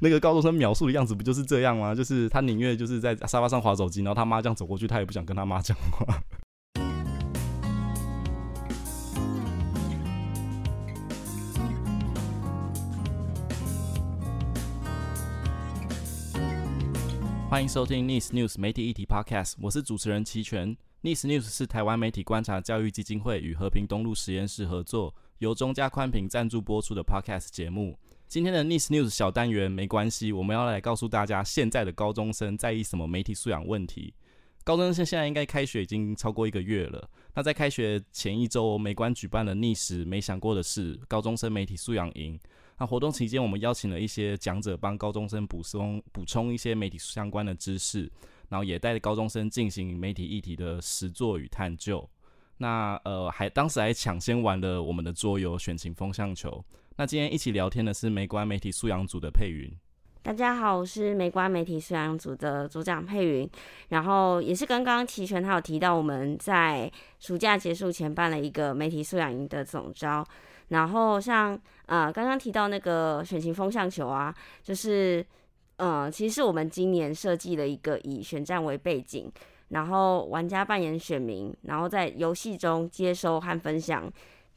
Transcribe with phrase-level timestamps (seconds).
[0.00, 1.94] 那个高中生描述的样子不就是这样吗？
[1.94, 6.06] 就是他宁愿就是在沙发上滑手机，然后他妈这样走过去，他也不想跟他妈讲话。
[17.48, 20.76] 欢迎收听 Nice News 媒体议题 Podcast，我是主持人齐全。
[21.02, 27.96] Nice News 是台湾媒体观察教育基金会与和平东路实验室合作，由中嘉宽频赞助播出的 Podcast 节目。
[28.26, 34.12] 今天的 Nice News 小单元没关系，我们要来告诉大家，现在的高中生在意什么媒体素养问题。
[34.64, 37.08] 高中生现在应该开学已经超过一个月了。
[37.34, 42.38] 那在开学前一周，美观举办了逆时没想过的事高中生媒体素养营。
[42.78, 48.10] 那活动期间，我们邀请了一些讲者帮高中生补充补充一些媒体相关的知识，
[48.48, 52.08] 然后也带着高中生进行媒体议题的实作与探究。
[52.56, 56.64] 那呃，还当时还抢先玩了我们的桌游选情风向球。
[56.96, 59.68] 那今天一起聊天的是美观媒体素养组的佩云。
[60.22, 63.50] 大家好，我是美观媒体素养组的组长佩云。
[63.88, 66.88] 然后也是刚刚齐全他有提到，我们在
[67.18, 70.24] 暑假结束前办了一个媒体素养营的总招。
[70.68, 74.32] 然后像呃刚刚提到那个选情风向球啊，
[74.62, 75.26] 就是
[75.78, 79.28] 呃其实是我们今年设计了一个以选战为背景，
[79.70, 84.08] 然后玩家扮演选民，然后在游戏中接收和分享。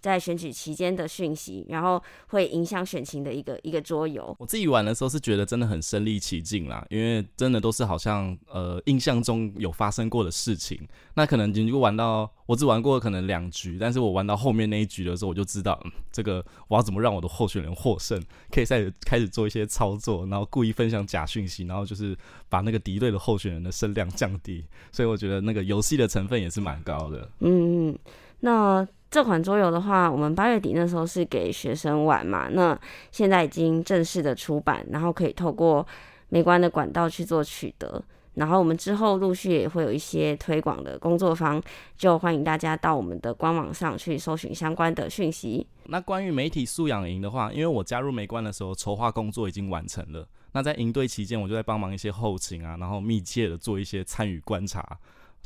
[0.07, 4.35] 在选举期间的讯息，然后会影响选情的一个一个桌游。
[4.39, 10.79] 我自己玩的时候是觉得真的很身临其境啦，因为真的都是好像呃印象中有发生过的事情。
[11.15, 18.17] 那可能你如果玩到我只玩过可能两局，但是我玩到后面那一局的时候，我就知道，嗯，这个我要怎么让我的候选人获胜，
[18.51, 24.63] 可以开始开始做一些操作，然后故意分享假讯息，然后就是把那个敌对的候选人的声量降低。
[24.91, 27.29] 所以我觉得那个游戏的成分也是蛮高的。
[27.39, 27.99] 嗯嗯，
[28.39, 28.87] 那。
[29.09, 32.77] 这款桌游的话，我们八月底那时候是给学生玩嘛，那
[33.11, 35.85] 现在已经正式的出版，然后可以透过
[36.29, 41.61] 美观的管道去做取得，然后我们之后陆续也会有一些推广的工作坊，
[41.97, 45.65] 就欢迎大家到我们的官网上去搜寻相关的讯息。
[45.85, 54.85] 那关于媒体素养营的话，因为我加入美观的时候，筹划工作已经完成了，那在营队期间，我就在帮忙一些后勤啊，然后密切的做一些参与观察。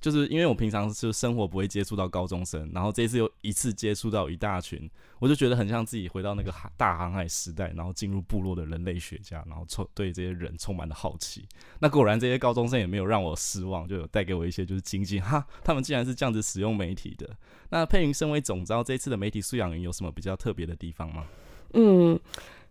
[0.02, 4.90] 就是因为我平常就生活不会接触到高中生，然后这次又一次接触到一大群，
[5.20, 11.48] 我就觉得很像自己回到那个大航海时代，然后进入部落的人类学家，然后充对这些人充满了好奇。
[11.80, 17.30] 那果然这些高中生也没有让我失望，就有带给我一些就是惊喜哈，他们竟然是这样子使用媒体的。
[17.70, 21.26] 那佩云身为总招，这一次的媒体素养营有什么比较特别的地方吗？
[21.74, 22.20] 嗯，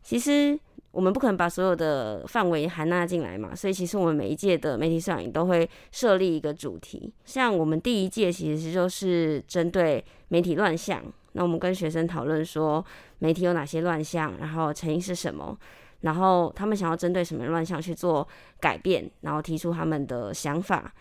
[0.03, 0.59] 其实。
[0.93, 7.13] 我们不可能把所有的范围含纳进来嘛，所以其实我们每一届的媒体素养营都会设立一个主题。
[7.25, 11.01] 像我们第一届其实就是针对媒体乱象，
[11.33, 12.85] 那我们跟学生讨论说
[13.21, 15.57] 媒体有哪些乱象，然后成因是什么，
[16.01, 18.27] 然后他们想要针对什么乱象去做
[18.59, 20.93] 改变，然后提出他们的想法。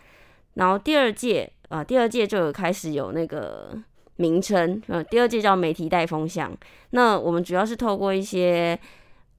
[0.53, 3.75] 然后第二届啊，第二届就有开始有那个
[4.17, 6.55] 名称，呃，第二届叫媒体带风向。
[6.91, 8.79] 那我们主要是透过一些。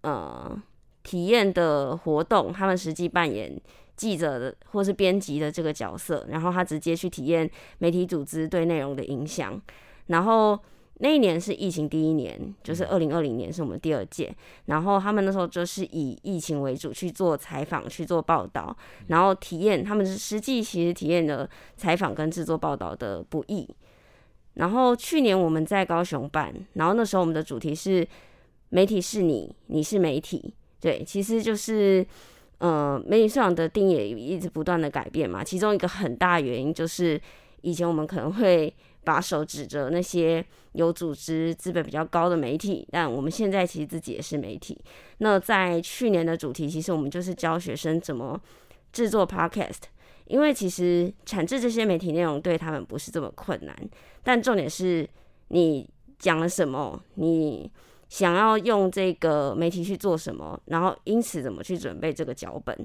[0.03, 0.59] 呃，
[1.03, 3.55] 体验的活动，他们实际扮演
[3.97, 9.61] 记者的或是编辑的这个角色，然后他直接去体验媒体组织对内容的影响。
[10.07, 10.59] 然后
[10.95, 14.35] 那一年是疫情第一年，就是二零二零年是我们第二届，
[14.67, 18.75] 然后他们那时候就是以疫情为主去做采访、去做报道，
[19.09, 21.47] 然后体验他们是实际其实体验了
[21.77, 23.69] 采访跟制作报道的不易。
[24.55, 28.09] 然后去年我们在高雄办，然后那时候我们的主题是。
[28.71, 32.07] 媒体是你，你是媒体，对，其实就是，
[32.59, 35.43] 呃，媒体素养的定义也一直不断的改变嘛。
[35.43, 37.21] 其中一个很大原因就是，
[37.63, 38.73] 以前我们可能会
[39.03, 44.79] 把手指着那些有组织、资本比较高的媒体，但我们现在其实自己也是媒体。
[45.19, 48.41] 那在去年的主题，其实我们就是教学生怎么
[48.93, 49.83] 制作 Podcast，
[50.27, 53.77] 因为其实产制这些媒体内容对他们不是这么困难，
[54.23, 55.09] 但重点是
[55.49, 57.69] 你讲了什么，你。
[58.11, 62.77] 想要用这个媒体去做什么，然后因此怎么去准备这个脚本？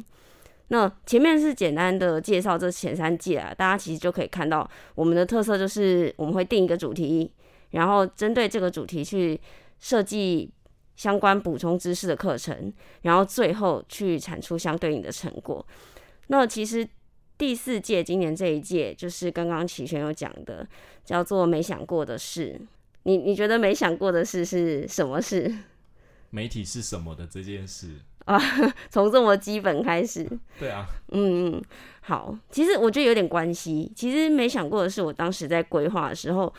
[0.68, 7.32] 那前面是简单的介绍这前三届啊，大家其实就可以看到我们的特色就是我们会定一个主题，
[7.72, 9.40] 然后针对这个主题去
[9.80, 10.52] 设计
[10.96, 12.72] 相关补充知识的课程，
[13.02, 15.66] 然后最后去产出相对应的成果。
[16.28, 16.88] 那其实
[17.36, 20.68] 第四届今年这一届就是刚刚齐全有讲的，
[21.04, 22.62] 叫做没想过的事。
[23.06, 25.52] 你你觉得没想过的事是什么事？
[26.32, 27.88] 媒体是什么的这件事
[28.26, 28.38] 啊？
[28.90, 30.28] 从这么基本开始。
[30.60, 30.86] 对啊。
[31.12, 31.64] 嗯嗯，
[32.02, 32.38] 好。
[32.52, 33.90] 其实我觉得有点关系。
[33.96, 36.52] 其实没想过的是，我当时在规划的时候，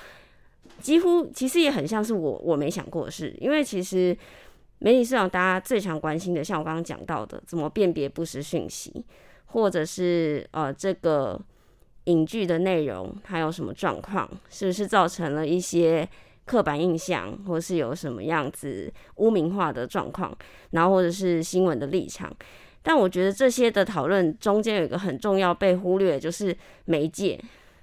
[0.81, 3.37] 几乎其实也很像是我我没想过的事。
[3.39, 4.17] 因为其实
[4.79, 9.05] 媒体市场大家最常关心的，像我刚刚讲到的，怎么辨别不实讯息，
[9.47, 11.39] 或者是呃这个
[12.05, 16.09] 影剧的内容它有什么状况，是不是造成了一些
[16.47, 20.35] 刻板印象，或是有什么样子污名化的状况，
[20.71, 22.35] 然后或者是新闻的立场。
[22.83, 26.57] 但我觉得这些的讨论中间有一个很重要被忽略，就是
[26.87, 27.39] 媒介。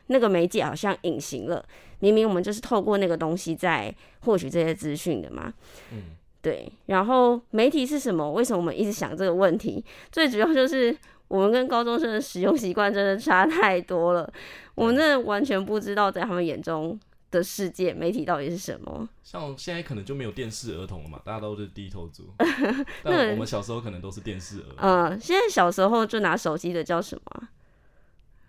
[0.08, 1.64] 那个媒介好像隐形了，
[2.00, 5.52] 明明我们就是透过那个东西在获取这些资讯的嘛。
[5.94, 6.04] 嗯，
[6.42, 6.70] 对。
[6.88, 8.30] 然后媒体是什么？
[8.32, 9.84] 为什么我们一直想这个问题？
[10.12, 10.96] 最主要就是
[11.30, 14.32] 我们跟高中生的使用习惯真的差太多了，
[14.76, 17.00] 我们真的完全不知道在他们眼中
[17.34, 19.10] 的世界，媒体到底是什么？
[19.24, 22.30] 像现在可能就没有电视儿童了嘛，大家都是低头族。
[23.04, 24.76] 但我们小时候可能都是电视儿童。
[24.78, 27.50] 嗯、呃，现在小时候就拿手机的叫什么？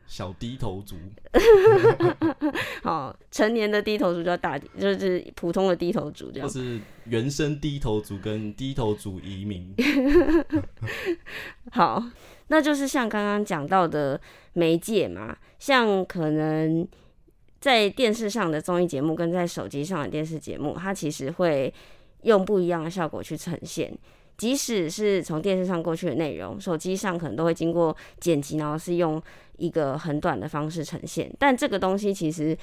[0.06, 0.96] 小低头族。
[2.84, 6.46] 好，成年的低头族叫大，就是普通的低头族这样。
[6.46, 9.74] 就是原生低头族跟低头族移民。
[11.72, 12.04] 好，
[12.48, 14.20] 那就是像刚刚讲到的
[14.52, 16.86] 媒介嘛，像可能。
[17.64, 21.72] 在电视上的综艺节目跟在手机上的电视节目，它其实会
[22.20, 23.90] 用不一样的效果去呈现。
[24.36, 29.18] 即使是从电视上过去的内容，手机上可能都会经过剪辑，然后是用
[29.56, 31.34] 一个很短的方式呈现。
[31.38, 32.54] 但这个东西其实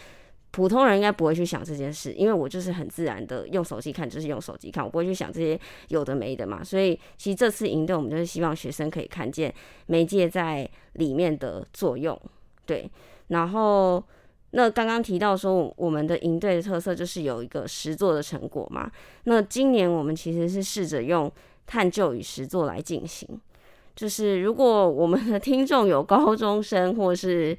[0.52, 6.64] 普通人应该不会去想这件事，因为我就是很自然的用手机看，就是用手机看，我不会去想这些有的没的嘛。
[6.64, 9.52] 所以其实这次营队我们就是希望学生可以看见
[9.88, 12.16] 媒介在里面的作用，
[12.68, 12.88] 对，
[13.30, 14.04] 然后。
[14.52, 18.92] 那刚刚提到说，我们的营队的特色就是有一个实作的成果嘛。
[19.24, 21.32] 那今年我们其实是试着用
[21.66, 23.28] 探究与实作来进行。
[23.96, 27.58] 就是如果我们的听众有高中生或是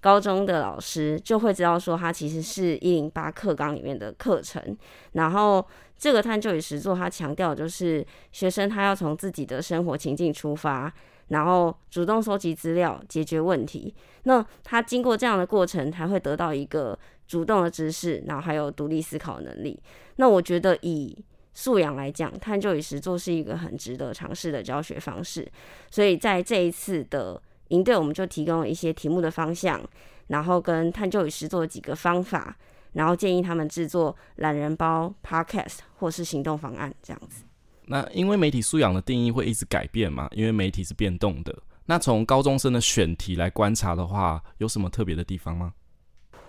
[0.00, 4.76] 高中的老师，就会知道说，它其实是一零八课纲里面的课程。
[5.12, 5.64] 然后
[5.96, 10.92] 这个探究与实作，它强调就是学生他要从自己的生活情境出发。
[11.28, 13.94] 然后主动收集资料，解决问题。
[14.24, 19.80] 那他经过这样的过程，才会得到一个主动的知识，然后还有独立思考能力。
[20.16, 21.16] 那我觉得以
[21.54, 25.50] 素养来讲，探究与实作是一个很值得尝试的教学方式。
[25.90, 29.82] 所以在这一次的营队，我们就提供了一些题目的方向，
[30.28, 32.56] 然后跟探究与实作的几个方法，
[32.92, 37.44] 然后建议他们制作懒人包、Podcast 或是行动方案这样子。
[37.86, 41.54] 那因为媒体素养的定义会一直改变嘛，因为媒体是变动的。
[41.86, 45.72] 那从高中生的选题来观察的话，有什么特别的地方吗？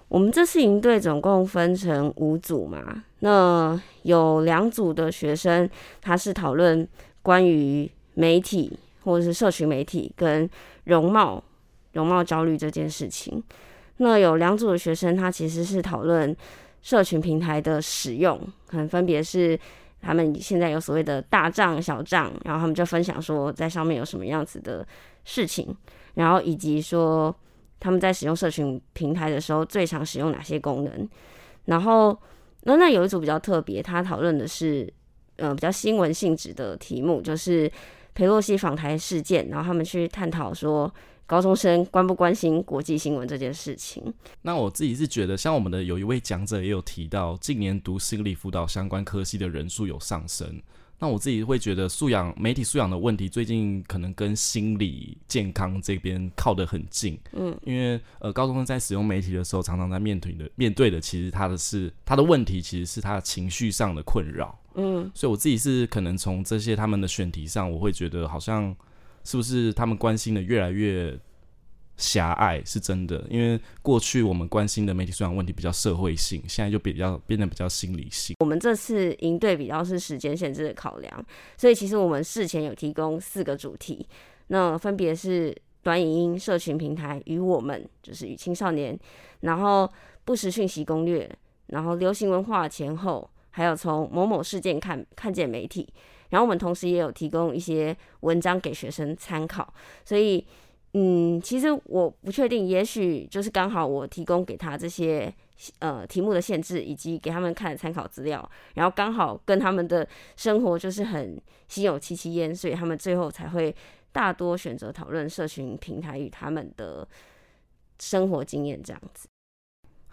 [0.08, 5.68] 我们这次营队总共分成五组嘛，那有两组的学生，
[6.00, 6.88] 他是讨论
[7.24, 10.48] 关于媒体或者是社群媒体跟
[10.84, 11.44] 容貌、
[11.94, 13.44] 容貌焦虑这件事情。
[13.98, 16.36] 那有两组的学生，他其实是讨论
[16.84, 19.60] 社群平台的使用，可能分别是。
[20.04, 24.86] 他们现在有所谓的大账、小账，然后他们就分享说在上面有什么样子的
[25.24, 25.76] 事情，
[26.16, 27.34] 然后以及说
[27.80, 31.10] 他们在使用社群平台的时候最常使用哪些功能。
[31.66, 32.16] 然后
[32.64, 34.92] 那那有一组比较特别，他讨论的是
[35.38, 37.72] 呃比较新闻性质的题目，就是
[38.14, 40.94] 裴洛西访台事件，然后他们去探讨说。
[41.34, 44.04] 高中生关不关心国际新闻这件事情？
[44.44, 50.62] 那我自己是觉得，像我们的有一位讲者也有提到，近年读心理辅导相关科系的人数有上升。
[51.00, 57.18] 那我自己会觉得，素养媒体素养的问题，最近可能跟心理健康这边靠得很近。
[57.32, 64.56] 嗯，因为呃，高中生在使用媒体的时候，常常在面对的面对的，其实他的是他的问题，其实是他的情绪上的困扰。
[64.76, 68.76] 嗯，所以我自己是可能从这些他们的选题上，我会觉得好像。
[69.24, 71.18] 是不是他们关心的越来越
[71.96, 72.62] 狭隘？
[72.66, 78.36] 是真的，因为过去我们关心的媒体素养问题比较社会性，现在就比较变得比较心理性。
[78.40, 81.26] 我们这次营队比较是时间限制的考量，
[81.56, 84.06] 所以其实我们事前有提供四个主题，
[84.48, 89.00] 那分别是短影音、社群平台与我们，就是与青少年，
[89.42, 89.90] 然后
[90.26, 91.30] 不实讯息攻略，
[91.68, 95.88] 然后流行文化前后，还有从某某事件看看见媒体。
[96.30, 99.72] 然后我们同时也有提供一些文章给学生参考，
[100.04, 100.44] 所以，
[100.94, 105.32] 嗯，其实我不确定，也许就是刚好我提供给他这些
[105.78, 113.76] 呃题目的限制，以及给他们看参考资料，然后刚好跟他们的生活就是很心有戚戚焉，所以他们最后才会
[114.12, 117.08] 大多选择讨论社群平台与他们的
[118.00, 119.28] 生活经验这样子。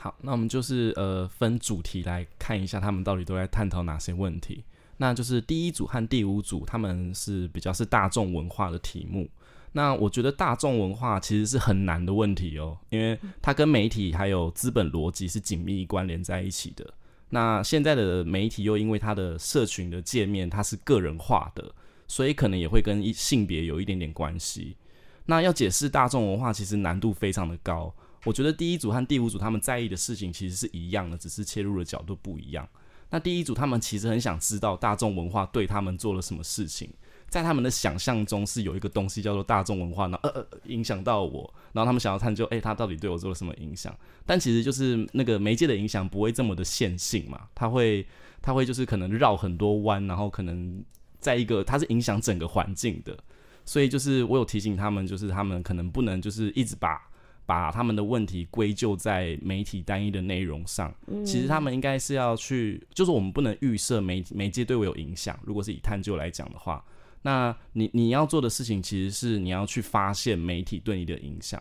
[0.03, 4.65] 好，那我们就是呃分主题来看一下，他们到底都在探讨哪些问题。
[4.97, 9.29] 那就是第一组和第五组，他们是比较是大众文化的题目。
[9.73, 16.95] 那我觉得大众文化其实是很难的问题哦，因为它跟媒体还有资本逻辑是紧密关联在一起的。
[17.29, 21.75] 那现在的媒体又因为它的社群的界面它是个人化的，
[22.09, 24.79] 所以可能也会跟性别有一点点关系。
[25.27, 27.95] 那要解释大众文化，其实难度非常的高。
[28.25, 32.69] 我觉得第一组和第五组他们在意的事情其实是一样的，只是切入的角度不一样。
[33.13, 36.89] 那第一组他们其实很想知道大众文化对他们做了什么事情，
[37.29, 43.93] 在他们的想象中是有一个东西叫做大众文化，呢，呃呃影响到我，然后他们想要探究，诶，他到底对我做了什么影响？
[44.25, 48.07] 但其实就是那个媒介的影响不会这么的线性嘛，他会
[48.41, 50.85] 他会就是可能绕很多弯，然后可能
[51.19, 53.19] 在一个它是影响整个环境的，
[53.65, 57.11] 所以就是我有提醒他们，就是他们可能不能就是一直把。
[57.51, 60.95] 把他们的问题归咎在媒体单一的内容上，
[61.27, 65.37] 其实他们应该是要去，就是我们不能预设媒媒介对我有影响。
[65.43, 66.85] 如果是以探究来讲的话，
[67.23, 71.61] 那你你要做的事情其实是你要去发现媒体对你的影响，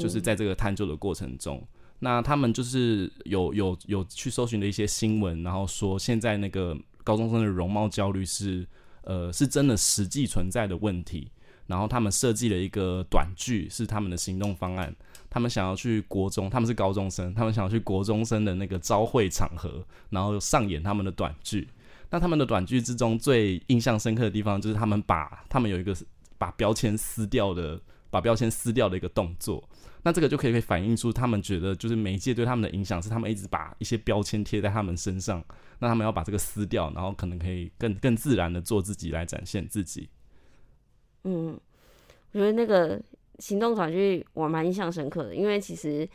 [0.00, 1.64] 就是在这个探究的过程中，
[2.00, 8.66] 那他们就是有有有去搜寻的一些新闻，然后说现在那个高中生的容貌焦虑是
[9.04, 11.30] 呃是真的实际存在的问题，
[11.70, 14.94] 然后他们设计了一个短剧是他们的行动方案。
[15.30, 21.68] 他们想要去国中，他们是高中生，他们想要去国中生的那个朝会场合，然后上演他们的短剧。
[22.10, 25.96] 那他们的短剧之中最印象深刻的地方，就是他们把他们有一个
[26.36, 29.62] 把标签撕掉的，把标签撕掉的一个动作。
[30.02, 35.44] 那这个就可以可以反映出他们觉得，就是媒介对他们的影响是他们一直把一些标签贴在他们身上。
[35.78, 40.08] 那他们要把这个撕掉，然后可能可以更更自然的做自己来展现自己。
[41.24, 41.58] 嗯，
[42.32, 43.00] 我觉得那个。
[43.40, 46.06] 行动短剧我蛮印象深刻的，因为其实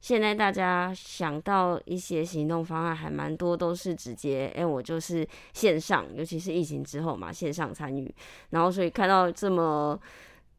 [0.00, 8.14] 现在大家想到一些行动方案还蛮多，都是直接哎、我就是线上，尤其是疫情之后嘛，线上参与，
[8.50, 10.00] 然后所以看到这么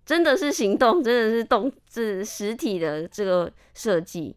[0.06, 4.36] 真的是行动，真的是动，是实体的这个设计。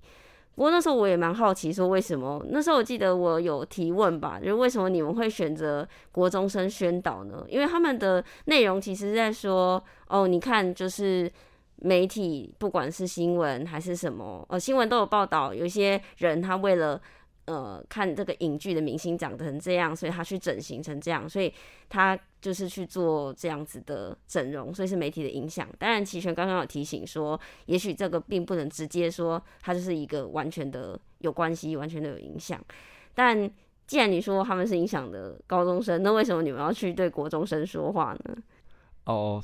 [0.55, 2.45] 不过那时候我也蛮好奇，说为什么？
[2.49, 7.45] 那时候我记得我有提问吧，就为什么你们会选择国中生宣导呢？
[7.49, 11.31] 因为他们的内容其实在说，哦，你看就是。
[11.79, 16.99] 媒体不管是新闻还是什么，呃，新闻都有报道，有些人他为了
[17.47, 21.53] 呃看这个影剧的明星长成这样，所以他去整形成这样，所以
[21.89, 25.69] 他就是去做这样子的整容，所以是媒体的影响。
[25.79, 32.61] 当然，齐全刚刚有提醒说，也许这个并不能直接说他就是一个完全的有关系，完全的有影响。
[33.15, 33.51] 但
[33.87, 38.37] 既然你说他们是影响的高中生，那为什么你们要去对国中生说话呢？
[39.05, 39.43] 哦。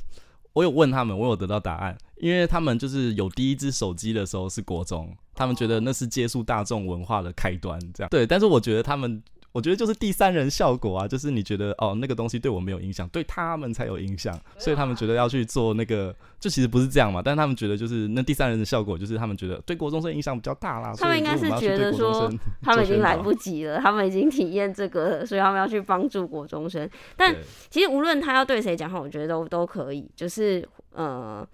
[0.52, 8.10] 我有问他们，我有得到答案，因为他们就是有第一只手机的时候是国中，他们觉得那是接触大众文化的开端，这样。
[8.10, 9.22] 对，但是我觉得他们。
[9.52, 17.20] 我觉得就是第三人效果啊，就是你觉得哦，那个东西对我没有影响，对他们才有影响，所以他们觉得要去做那个，就其实不是这样嘛。
[17.20, 20.92] 但是他们觉得就是那第三人的效果，就是他们觉得对国中生影响比较大啦。
[20.96, 22.32] 他们应该是觉得说
[22.62, 26.88] 他们已经来不及了，他们已经体验这个了，所以他们要去帮助国中生。
[27.16, 27.34] 但
[27.68, 31.44] 其实无论他要对谁讲话，我觉得都都可以，就是呃。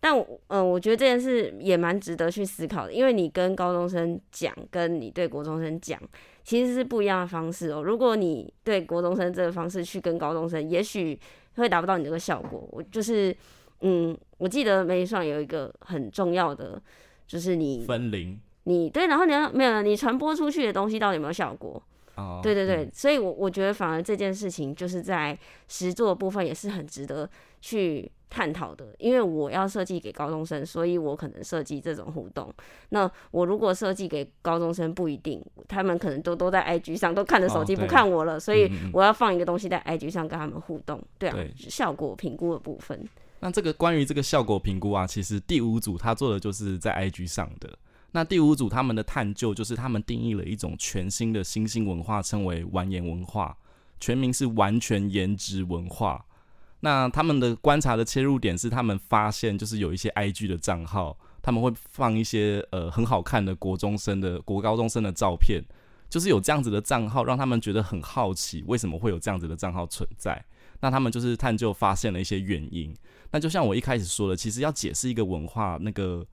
[0.00, 6.00] 但嗯、呃，我觉得这件事也蛮值得去思考的，因为你跟高中生讲，跟你对国中生讲，
[6.44, 7.82] 其实是不一样的方式哦。
[7.82, 11.18] 如果你对国中生这个方式去跟高中生，也许
[11.56, 12.68] 会达不到你这个效果。
[12.70, 13.36] 我就是，
[13.80, 16.80] 嗯，我记得媒体上有一个很重要的，
[17.26, 21.82] 就是你分龄，你对，然后你要没有，你传播出去的东西到底有没有效果？
[22.18, 27.28] 哦，对对对，嗯、所以我我觉得反而这件事情就是在实作的部分也是很值得
[27.60, 28.10] 去。
[28.30, 32.52] 探讨的，因为我要设计给高中生，所以我可能设计这种互动。
[32.90, 41.02] 那我如果设计给高中生，不一定，他们可能都都在 IG 上，都看着手机不看我了，哦，所以我要放一个东西在 IG 上跟他们互动。
[41.18, 43.02] 对啊，对，效果评估的部分。
[43.40, 47.78] 那这个关于这个效果评估啊，其实第五组他做的就是在 IG 上的。
[48.12, 53.56] 那第五组他们的探究就是他们定义了一种全新的新兴文化，称为完颜文化，
[54.00, 56.24] 全名是完全颜值文化。
[56.80, 65.62] 那他们的观察的切入点是，他们发现就是有一些 IG 的账号，他们会放一些呃很好看的国中生的国高中生的照片，
[66.08, 70.42] 就是有这样子的账号，让他们觉得很好奇，为什么会有这样子的账号存在？
[70.80, 72.94] 那他们就是探究发现了一些原因。
[73.32, 76.24] 那就像我一开始说的，其实要解释一个文化，那个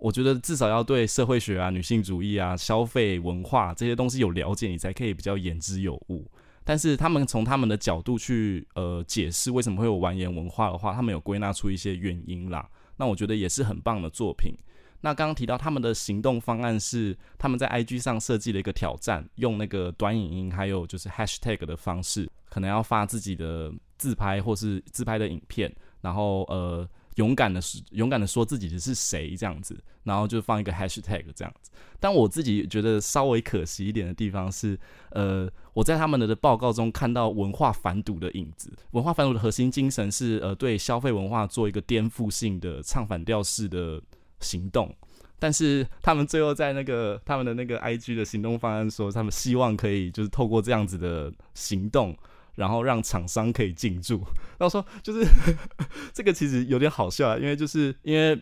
[0.00, 6.26] 我觉得至少要对社会学啊、女性主义啊、消费文化这些东西有了解，你才可以比较言之有物。
[6.64, 12.68] 但是他们从他们的角度去呃解释为什么会有完颜文化的话，他们有归纳出一些原因啦。
[12.96, 14.54] 那我觉得也是很棒的作品。
[15.02, 26.88] 那刚刚提到他们的行动方案是他们在 IG 上设计了一个挑战，用那个短影音还有就是 Hashtag 的方式，可能要发自己的自拍或是自拍的影片，然后呃。
[27.20, 27.60] 勇敢的
[27.90, 31.70] 勇敢的说自己的是谁这样子，然后就放一个 hashtag 这样子。
[32.00, 34.78] 但我自己觉得稍微可惜一点的地方是，
[35.10, 38.72] 呃，我在他们的报告中看到文化反赌的影子。
[38.92, 44.00] 文化反赌的核心精神是，呃，对消费文化做一个颠覆性的唱反调式的
[44.40, 44.94] 行动。
[45.38, 52.16] 但是他们最后在那个他们的那个 IG 的行动方案说，他们希望可以就是透过这样子的行动。
[52.54, 54.22] 然后让厂商可以进驻，
[54.58, 58.40] 然后说就是呵 呵这个其实有点好笑啊，因为就是因为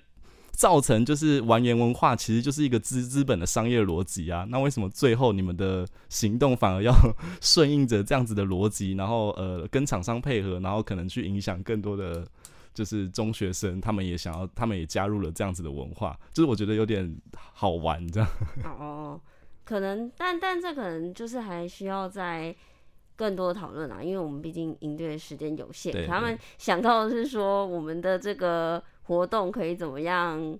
[0.50, 6.92] 造成就是完颜文化其实就是一个资资本的商业逻辑啊，那为什么最后你们的行动反而要
[7.40, 12.26] 顺应着这样子的逻辑，然后呃跟厂商配合，然后可能去影响更多的
[12.74, 18.28] 就是中学生，他们也想要，他们也加入了这样子的文化，就是我觉得有点好玩这样。
[18.64, 19.20] 哦，
[19.64, 22.56] 可能，但但这可能就是还需要在。
[23.18, 30.56] 更多的讨论啊，因为我们毕竟营队的时间有限，对对对，他们想到的是说我们的这个活动可以怎么样？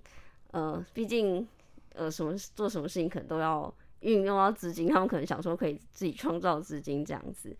[0.51, 1.47] 呃，毕竟
[1.93, 7.55] 呃什么做什么事情可能都要运用到资金， 他们可能想说可以自己创造资金这样子。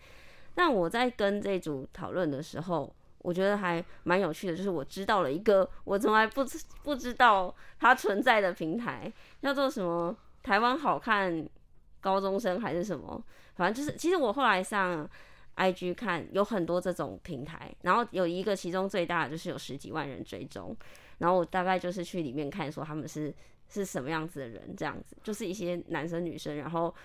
[0.54, 9.10] 但我在跟这组讨论的时候，我觉得还蛮有趣的，就是我知道了一个我从来不知不知道它存在的平台，
[9.42, 10.14] 叫做什么
[10.44, 11.48] 台湾好看
[12.02, 13.24] 高中生还是什么。
[13.60, 15.08] 反正就是，其实我后来上
[15.58, 20.74] IG 看，有很多这种平台，然后有一个其中最大的就是有十几万人追踪，
[21.18, 23.36] 然后我大概就是去里面看，说他们是
[23.68, 26.96] 是什么样子的人，这样子，就是一些男生女生，然后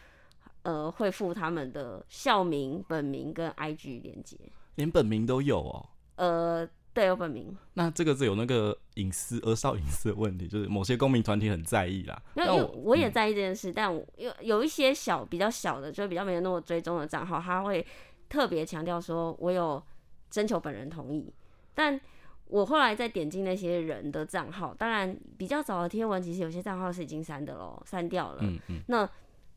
[0.62, 4.38] 呃会附他们的校名、本名跟 IG 连接，
[4.76, 6.68] 连本名都有哦，呃。
[6.94, 7.54] 对，有本名。
[7.72, 12.22] 那这个是有那个隐私、 儿少隐私的问题，就是某些公民团体很在意啦。
[12.36, 17.84] 因为我，我也在意这件事，嗯、但我有有一些小、比较小的，就比较没有那么追踪的账号，他会
[18.28, 19.82] 特别强调说，我有
[20.30, 21.34] 征求本人同意。
[21.74, 22.00] 但
[22.46, 28.38] 我后来再点进那些人的账号，当然比较早的贴文，其实有些账号是已经删的喽，删掉了。
[28.42, 28.80] 嗯嗯。
[28.86, 29.08] 那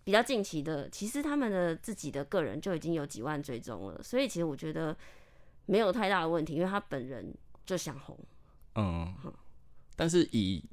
[0.03, 4.97] 比较近期的，其实他们的自己的个人就已经有几万追踪了，所以其实我觉得。
[5.67, 7.31] 没有太大的问题，因为他本人
[7.63, 8.17] 就想红。
[8.73, 9.13] 嗯，
[9.95, 10.63] 但是以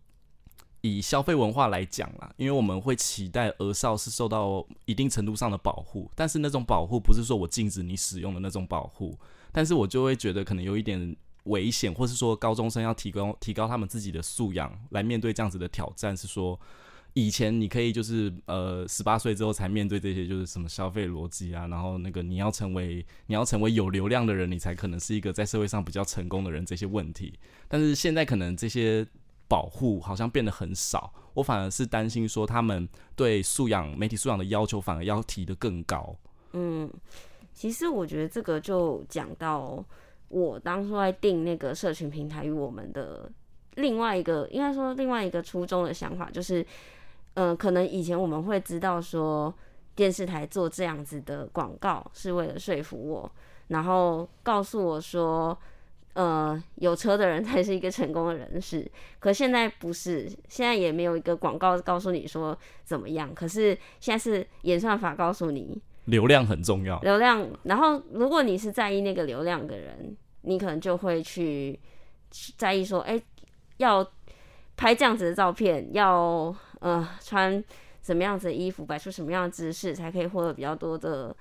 [0.81, 9.19] 以消费文化来讲啦，因为我们会期待儿少是受到一定程度上的保护，但是那种保护不是说我禁止你使用的那种保护，
[9.53, 16.59] 但是我就会觉得可能有一点危险，或是说高中生要提高提高他们自己的素养来面对这样子的挑战，是说。
[17.15, 27.39] 以前你可以就是呃十八岁之后才面对这些就是什么消费逻辑啊，然后那个你要成为你要成为有流量的人，你才可能是一个在社会上比较成功的人这些问题。
[27.69, 29.07] 但是现在可能这些
[29.47, 36.17] 保护好像变得很少，我反而是担心说他们对素养媒体素养的要求反而要提得更高。
[36.53, 36.91] 嗯，
[37.53, 39.85] 其实我觉得这个就讲到
[40.27, 43.31] 我当初在定那个社群平台与我们的
[43.77, 46.67] 另外一个应该说另外一个初衷的想法就是。
[47.35, 49.53] 嗯、呃，可能以前我们会知道说，
[49.95, 53.31] 电视台做这样子的广告是为了说服我，
[53.69, 55.57] 然后告诉我说，
[56.15, 58.89] 呃，有车的人才是一个成功的人士。
[59.19, 63.35] 可现在不是，现在也没有一个广告告诉你说怎么样。
[63.35, 67.01] 可是现在是演算法告诉你，流量很重要。
[67.01, 71.79] 流量，然后如果你是在意那个流量的人，你可能就会去
[72.57, 73.21] 在意说，哎，
[73.79, 74.09] 要
[74.77, 76.55] 拍这样子的照片，要。
[76.85, 77.65] 呃，穿
[78.03, 81.35] 什么样子的衣服，摆出什么样的姿势，才可以获得比较多的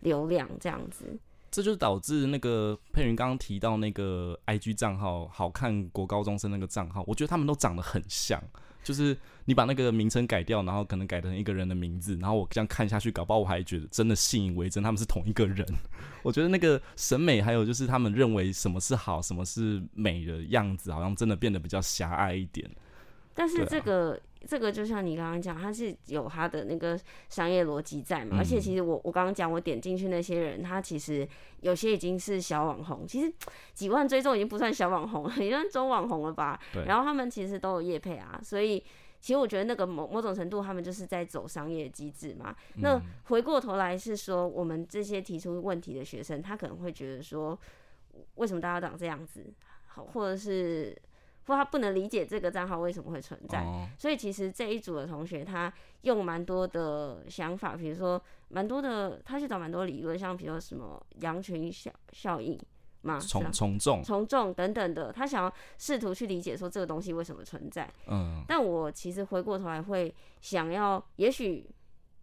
[0.00, 0.48] 流量？
[0.58, 1.14] 这样子，
[1.50, 8.42] 这就导致那个佩云刚刚提到那个 IG 账号，好看国高中生那个账号，我觉得他们都长得很像。
[8.82, 15.66] 就是你把那个名称改掉，然后可能改成一个人的名字，然后我这样看下去，搞不好我还觉得真的信以为真，他们是同一个人。
[16.24, 22.66] 我觉得那个审美，还有就是他们认为什么是好，什么是美的样子，好像真的变得比较狭隘一点。
[23.34, 24.18] 但是这个。
[24.46, 31.28] 这个就像你刚刚讲，他是有他的那个商业逻辑在嘛，嗯、而且其实我我刚刚讲，我点进去那些人，他其实
[31.60, 33.32] 有些已经是小网红，其实
[33.74, 36.58] 几万追踪已经不算小网红了，也算中网红了吧。
[36.72, 38.78] 对然后他们其实都有业配啊，所以
[39.20, 42.54] 其实我觉得那个某某种程度，他们就是在走商业机制嘛。
[42.76, 47.58] 嗯、那回过头来是说，我们这些提出问题的学生，他可能会觉得说，
[48.36, 49.44] 为什么大家长这样子？
[49.86, 50.96] 好，或者是。
[51.46, 62.58] 不，他不能理解这个账号为什么会存在，哦、所以其实这一组的同学他用蛮多的想法，比如说蛮多的，他去找蛮多理论，像比如说什么羊群效效应
[63.02, 67.88] 嘛，从从众从众等等的，他想要试图去理解说这个东西为什么存在。
[68.08, 71.64] 嗯，但我其实回过头来会想要，也许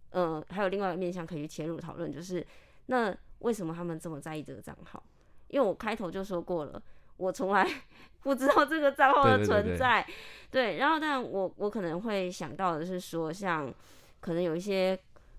[0.10, 2.46] 呃还有另外一个面向可以去切入讨论，就是
[2.88, 5.02] 那为什么他们这么在意这个账号？
[5.48, 6.84] 因为我开头就说过了。
[7.18, 7.68] 我从来
[8.22, 10.02] 不知道这个账号的存在。
[10.04, 10.08] 对，
[10.52, 13.74] 对，对，对，然后但我我可能会想到的是说，像
[14.20, 14.98] 可能有一些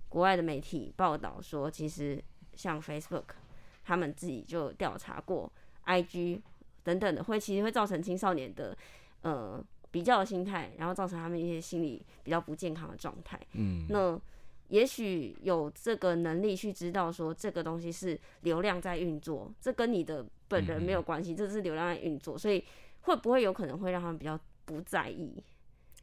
[0.08, 2.22] 国外的媒体报道说，其实
[2.54, 3.24] 像 Facebook
[3.84, 5.50] 他们自己就调查过
[5.86, 6.40] ，IG
[6.82, 8.76] 等等的会其实会造成青少年的
[9.22, 13.40] 呃比较的心态，然后造成他们一些心理比较不健康的状态。
[13.52, 14.20] 嗯，那。
[14.68, 22.64] 也许有这个能力去知道说这个东西是流量在运作，这跟你的本人没有关系，这是流量在运作，所以
[23.02, 25.42] 会不会有可能会让他们比较不在意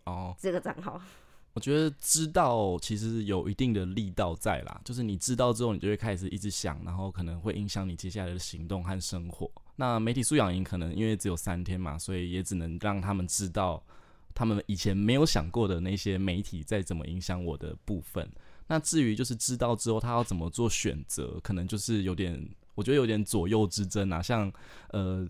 [0.06, 1.02] 哦这个账号？
[1.54, 9.52] 我觉得知道其实有一定的力道在啦，就是你知道之后，你就会开始一直想，然后可能会影响你接下来的行动和生活。
[9.76, 13.84] 那媒体素养营可能因为只有三天嘛，所以也只能让他们知道
[14.34, 18.26] 他们以前没有想过的那些媒体在怎么影响我的部分。
[18.68, 24.22] 那至于就是知道之后他要怎么做选择，可能就是有点，我觉得有点左右之争啊。
[24.22, 24.52] 像
[24.90, 25.28] 呃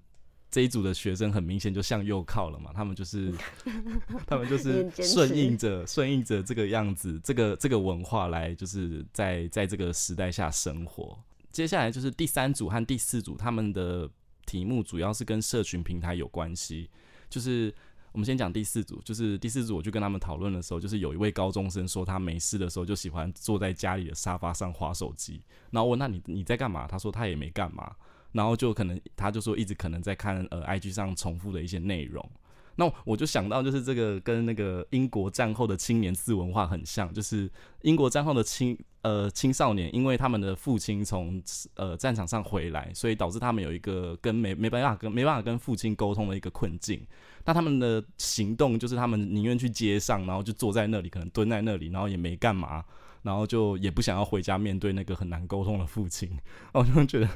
[0.49, 3.33] 这一组的学生很明显就向右靠了嘛，他们就是
[4.27, 11.17] 他们就是顺应着顺应着这个样子，这个这个文化来就是在在这个时代下生活。
[11.51, 14.09] 接下来就是第三组和第四组，他们的
[14.45, 16.89] 题目主要是跟社群平台有关系，
[17.29, 17.73] 就是。
[18.11, 26.85] 我们先讲第四组，就是第四组，我去跟他们讨论的时候，就是有一位高中生说他没事的时候就喜欢坐在家里的沙发上划手机，然后我问那，你你在干嘛？
[26.87, 27.95] 他说他也没干嘛，
[28.31, 32.29] 然后就可能他就说一直可能在看呃 IG 上重复的一些内容。
[32.81, 37.47] 那我就想到，就是这个跟那个英国战后的青年自文化很像，就是
[37.83, 41.39] 英国战后的青呃青少年，因为他们的父亲从
[41.75, 47.05] 呃战场上回来，所以导致他们有一个跟没没办法跟没办法跟父亲沟通的一个困境。
[47.45, 52.83] 那他们的行动就是他们宁愿去街上，然后就坐在那里，可能蹲在那里，然后也没干嘛，
[53.23, 56.29] 然后就也不想要回家面对那个很难沟通的父亲。
[56.73, 57.27] 我就觉得。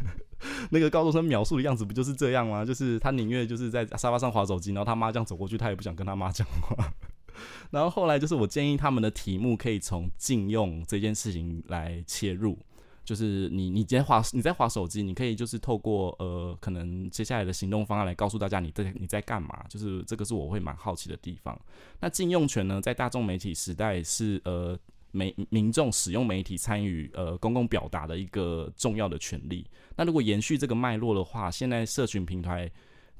[0.70, 2.64] 那个高中生描述的样子不就是这样吗？
[2.64, 6.94] 就是他宁愿就是在沙发上划手机，然后他妈这样走过去，他也不想跟他妈讲话。
[7.72, 12.60] 然后后来就是我建议他们的题目可以从禁用这件事情来切入，
[13.04, 21.60] 就是你你在划你在划手机，你可以就是透过呃可能接下来的行动方案来告诉大家你在你在干嘛，就是这个是我会蛮好奇的地方。
[22.02, 24.78] 那禁用权呢，在大众媒体时代是呃。
[25.16, 29.66] 媒民众使用媒体参与呃公共表达的一个重要的权利。
[29.96, 32.70] 那如果延续这个脉络的话，现在社群平台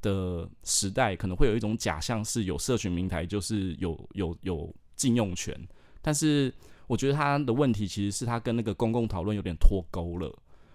[0.02, 5.58] 的时代可能会有一种假象，是有社群平台就是有有有禁用权。
[6.02, 6.52] 但是
[6.86, 10.32] 我觉得他的问题其实是他跟那个公共讨论有点脱钩了。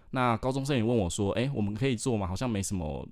[0.10, 2.28] 那高中生也问我说：“诶，我们可以做吗？
[2.28, 3.08] 好像没什么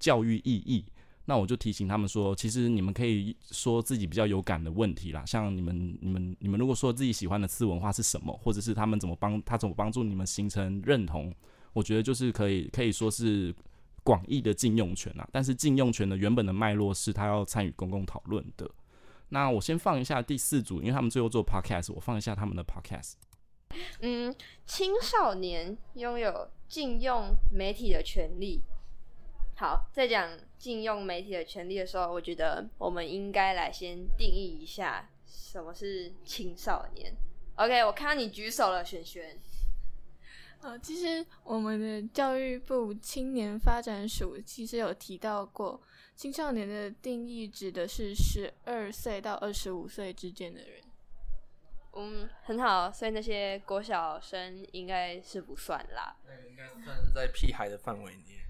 [0.00, 0.84] 教育意义。”
[1.24, 11.32] 那我就提醒他们说，其实你们可以说自己比较有感的问题啦，像你们、你们、你们如果说自己喜欢的次文化是什么，或者是他们怎么帮他怎么帮助你们形成认同，
[11.72, 13.54] 我觉得就是可以可以说是
[14.02, 15.28] 广义的禁用权啦。
[15.30, 18.68] 但是禁用权的原本的脉络是他要参与公共讨论的。
[19.28, 23.12] 那我先放一下第四组，因为他们最后做 podcast，我放一下他们的 podcast。
[24.00, 24.34] 嗯，
[24.66, 28.60] 青少年拥有禁用媒体的权利。
[29.62, 37.14] 好，在讲禁用媒体的权利的时候，我觉得我们应该来先定义一下什么是青少年。
[37.54, 39.38] OK，我看到你举手了，璇璇。
[40.62, 45.80] 呃，其实我们的教育部青年发展署其实有提到过，
[46.16, 50.82] 青少年的定义指的是十二岁到二十五岁之间的人。
[51.92, 56.16] 嗯，很好，所以那些国小生应该是不算啦。
[56.26, 58.41] 那个应该算是在屁孩的范围内。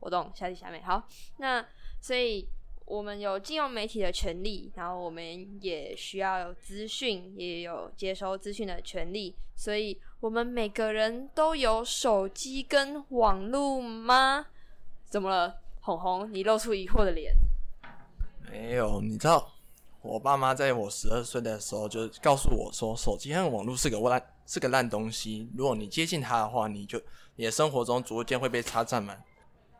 [0.00, 1.64] 活动下题下面好，那
[2.00, 2.48] 所以
[2.86, 14.46] 我们有金融媒体的权利，然后我们也需要有资讯，也有接收资讯的权利，所以我们每个人都有手机跟网络吗？
[15.08, 16.32] 怎么了，红红？
[16.32, 17.34] 你露出疑惑的脸。
[18.50, 19.52] 没有，你知道，
[20.02, 27.00] 我爸妈在我十二岁的时候就告诉我说，手机和网络是个烂是个烂东西，如果你接近它的话，你就
[27.36, 29.22] 你的生活中逐渐会被它占满。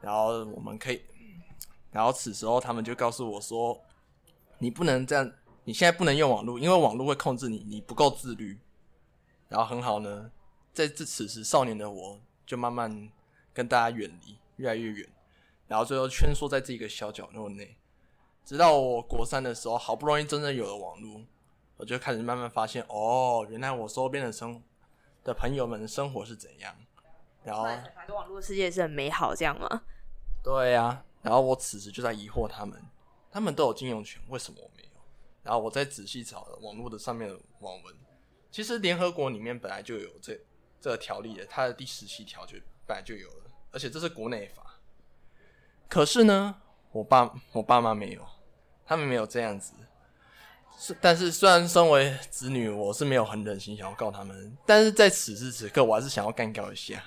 [0.01, 1.03] 然后我们可以，
[1.91, 3.81] 然后此时候他们就告诉我说
[4.59, 5.33] ：“你不能这样，
[5.65, 8.59] 你现在不能用网络，因为网络会控制你，你不够自律。”
[9.49, 10.31] 然后很好呢，
[10.73, 13.11] 在这此时少年的我就慢慢
[13.53, 15.09] 跟大家远离，越来越远，
[15.67, 17.77] 然后最后蜷缩在这个小角落内，
[18.45, 21.23] 直到我国三的时候，好不容易真正有了网络，
[21.77, 24.63] 我就开始慢慢发现，哦，原来我周边的生
[25.25, 26.75] 的朋友们的生活是怎样。
[27.43, 29.83] 然后，反正网络世界是很美好，这样吗？
[30.43, 32.83] 对呀、然后我此时就在疑惑他们，
[33.31, 35.01] 他们都有禁用权，为什么我没有？
[35.43, 37.95] 然后我再仔细找了网络的上面的网文，
[38.51, 40.39] 其实联合国里面本来就有这
[40.81, 44.79] 这个条例的，它的第十七条就本来就有了，而且这是国内法。
[45.89, 46.55] 可是呢，
[46.93, 48.27] 我爸我爸妈没有，
[48.87, 49.75] 他们没有这样子。
[50.79, 57.05] 是，但是虽然身为子女，我是没有很忍心想要告他们，但是在此时此刻，我还是想要干掉一下，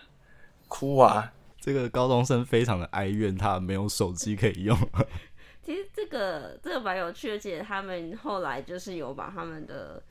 [0.67, 1.33] 哭啊！
[1.63, 4.77] 这个高中生非常的哀怨，他没有手机可以用。
[5.63, 10.03] 其实这个这个蛮有趣的，而且他们后来就是有把他们的。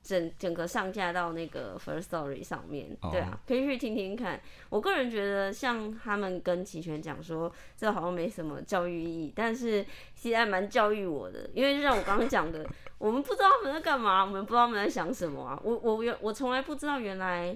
[0.00, 4.40] 整整个上架到那个 First Story 上面，对啊，可以去听听看。
[4.70, 11.50] 我个人觉得，像他们跟齐全讲说，这好像没什么教育意义，但是其实还蛮教育我的。
[11.52, 15.60] 因为就像我刚刚讲的，我们不知道他们在干嘛，我们不知道他们在想什么啊。
[15.62, 17.54] 我我原我从来不知道，原来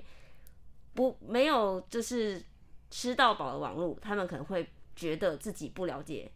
[0.94, 2.42] 不没有就是
[2.92, 6.30] 吃到饱的网络，他们可能会觉得自己不了解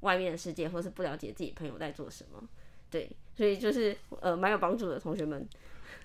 [0.00, 2.46] 外面的世界，或是不了解自己朋友在做什么。
[2.90, 5.48] 对，所以就是呃，蛮有帮助的，同学们。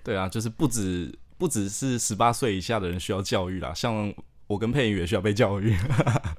[0.02, 4.10] 对啊，就是不止不只是十八岁以下的人需要教育啦，像
[4.46, 5.76] 我跟佩音也需要被教育。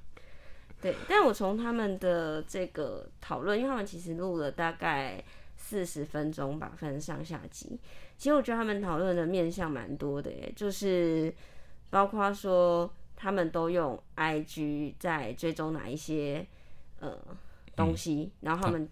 [0.81, 5.23] 对，但我从他们的这个讨论，因为他们其实录了大概
[5.55, 7.79] 四十分钟吧，分上下集。
[8.17, 11.31] 其实我觉得他们讨论的面向蛮多的耶，就是
[11.91, 12.91] 包括说
[13.21, 16.43] 他们都用 IG 在追踪哪一些
[16.99, 17.15] 呃
[17.75, 18.87] 东西，嗯、然后他们、啊、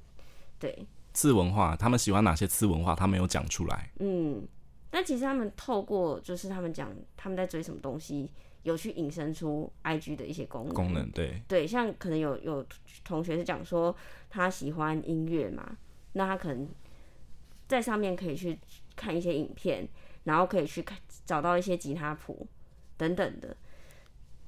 [0.60, 0.86] 对。
[1.13, 2.94] 次文化，他们喜欢哪些次文化？
[2.94, 3.89] 他没有讲出来。
[4.00, 4.48] 嗯，
[4.92, 8.30] 但其实他们透过就是他们讲他们在追什么东西，
[8.62, 10.74] 有去引申出 IG 的一些功能。
[10.76, 12.63] 功能对对，像可能有有
[13.04, 13.94] 同学是讲说
[14.30, 15.76] 他喜欢音乐嘛，
[16.13, 16.70] 那他可能
[17.68, 18.60] 在上面可以去
[18.96, 19.89] 看一些影片，
[20.26, 22.48] 然后可以去看找到一些吉他谱
[22.96, 23.58] 等等的。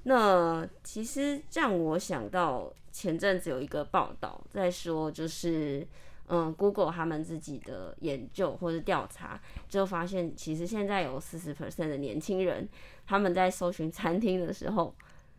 [0.03, 5.87] 那其实这样，我想到前阵子有一个报道在说，就是。
[6.33, 9.37] 嗯，Google 他们自己的研究或者调查，
[9.67, 12.69] 就发现其实现在有四十 percent 的年轻人，
[13.05, 14.95] 他们在搜寻餐厅的时候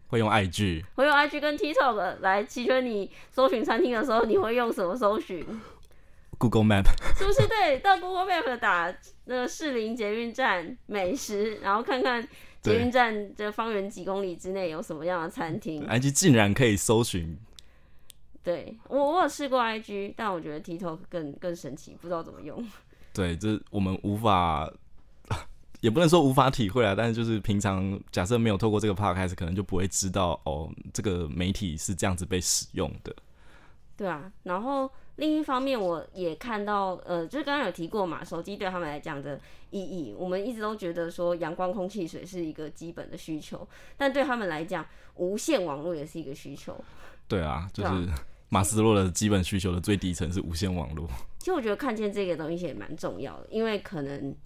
[0.09, 2.45] 会用 IG，会用 IG 跟 TikTok 来。
[2.45, 5.43] 齐全，你搜寻餐厅的时候，你会用什么搜寻
[6.37, 6.85] ？Google Map
[7.17, 7.47] 是不是？
[7.49, 8.95] 对，到 Google Map 打
[9.25, 12.29] 那个士林捷运站美食，然后看看
[12.63, 15.87] 捷运站这方圆几公里之内有什么样的餐厅。
[15.87, 17.37] IG 竟然可以搜寻。
[18.45, 22.65] 对我，我有试过 IG，但我觉得 TikTok 更更神奇，不知道怎么用。
[23.13, 24.69] 对，这我们无法，
[25.81, 26.95] 也不能说无法体会啊。
[26.97, 33.15] 但是就是平常假设没有透过这个 Podcast，可能就不会知道哦，这个媒体是这样子被使用的。
[33.97, 46.77] 对啊，然后另一方面，我也看到，呃，就是刚刚有提过嘛，手机对他们来讲的意义，我们一直都觉得说阳光、空气、水是一个基本的需求，但对他们来讲，无线网络也是一个需求。
[47.29, 48.09] 对啊，就是。
[48.49, 51.09] 马斯洛的基本需求的最底层是无线网络。
[51.39, 54.37] 其实我觉得看见这个东西也蛮重要的，因为可能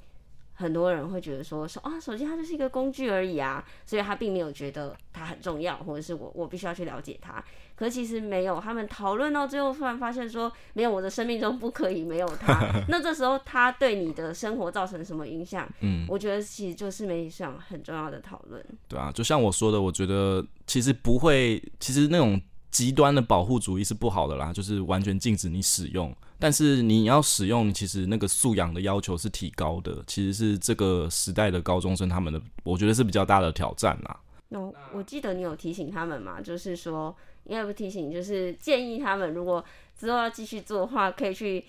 [0.57, 7.45] 很多人会觉得说说啊，手机它就是一个工具而已啊，所以他并没有觉得它很重要，或者是我我必须要去了解它。
[7.77, 12.67] 可其实没有，他们讨论到最后，突然发现说，没有，我的生命中不可以没有它。
[12.89, 15.69] 那这时候它对你的生活造成什么影响？
[15.81, 18.65] 嗯，我觉得其实就是媒体上很重要的讨论。
[18.89, 22.41] 对啊，就像我说的，我觉得其实不会，其实那种。
[22.69, 26.15] 极端的保护主义是不好的啦，就是完全禁止你使用。
[26.39, 34.21] 但是你要使用，其实那个素养的要求是提高的，其实是这个时代的高中生他们的，我觉得是比较大的挑战啦。
[34.49, 39.65] 那、no, 我记得你有提醒他们嘛，就是说应该不提醒，就是建议他们如果
[39.99, 41.65] 之后要继续做的话，可以去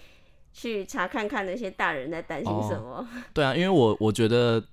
[0.53, 2.97] 去查看看那些大人在担心什么。
[2.97, 3.07] 哦。
[3.33, 4.63] 对啊，因为我我觉得。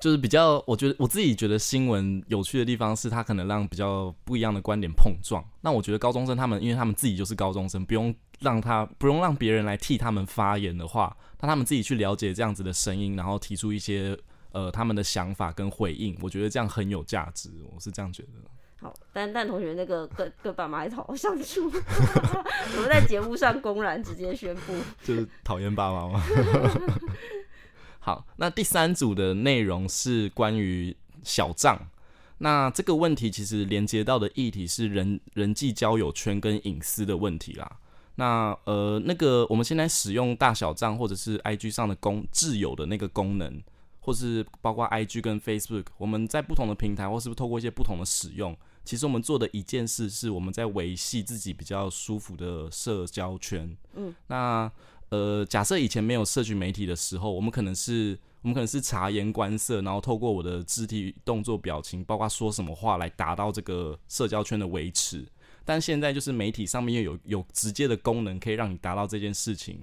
[0.00, 5.44] 就是比较，我觉得我自己觉得新闻有趣的地方是，它可能让比较不一样的观点碰撞。
[5.60, 8.12] 那我觉得高中生他们，因为他们自己就是高中生，不用
[8.42, 14.18] 让他不用让别人来替他们发言的话，让他们自己去了解这样子的声音，然后提出一些
[14.52, 17.50] 呃他们的想法跟回应，我觉得这样很有价值。
[17.72, 18.28] 我是这样觉得。
[18.80, 24.72] 好，但但同学那个跟跟爸妈好好相处，我们在节目上公然直接宣布，
[25.04, 26.20] 就是讨厌爸妈吗？
[28.00, 31.78] 好，那第三组的内容是关于小账。
[32.38, 37.78] 那这个问题其实连接到的议题是人人际交友圈跟隐私的问题啦。
[38.14, 43.62] 那呃，那个我们现在使用大小账或者是 IG 上的功挚友的那个功能，
[44.00, 53.76] 或是包括 IG 跟 Facebook，我们在不同的平台或是不是透过一些不同的使用，其实我们做的一件事是我们在维系自己比较舒服的社交圈。
[53.94, 54.70] 嗯，那。
[55.12, 65.22] 呃，假设以前没有社群媒体的时候，我们可能是我们可能是察言观色，然后透过我的肢体动作、表情，包括说什么话来达到这个社交圈的维持。
[65.64, 69.80] 但现在就是媒体上面又有有直接的功能，可以让你达到这件事情，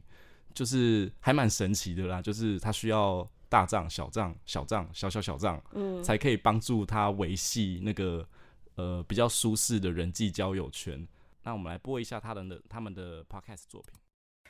[0.53, 2.21] 就是还蛮神奇的啦。
[2.21, 8.27] 就是它需要大账、小账、小账、小小小账，嗯，才可以帮助他维系那个
[8.75, 11.07] 呃比较舒适的人际交友圈。
[11.43, 13.97] 那我们来播一下他的他们的 podcast 作品。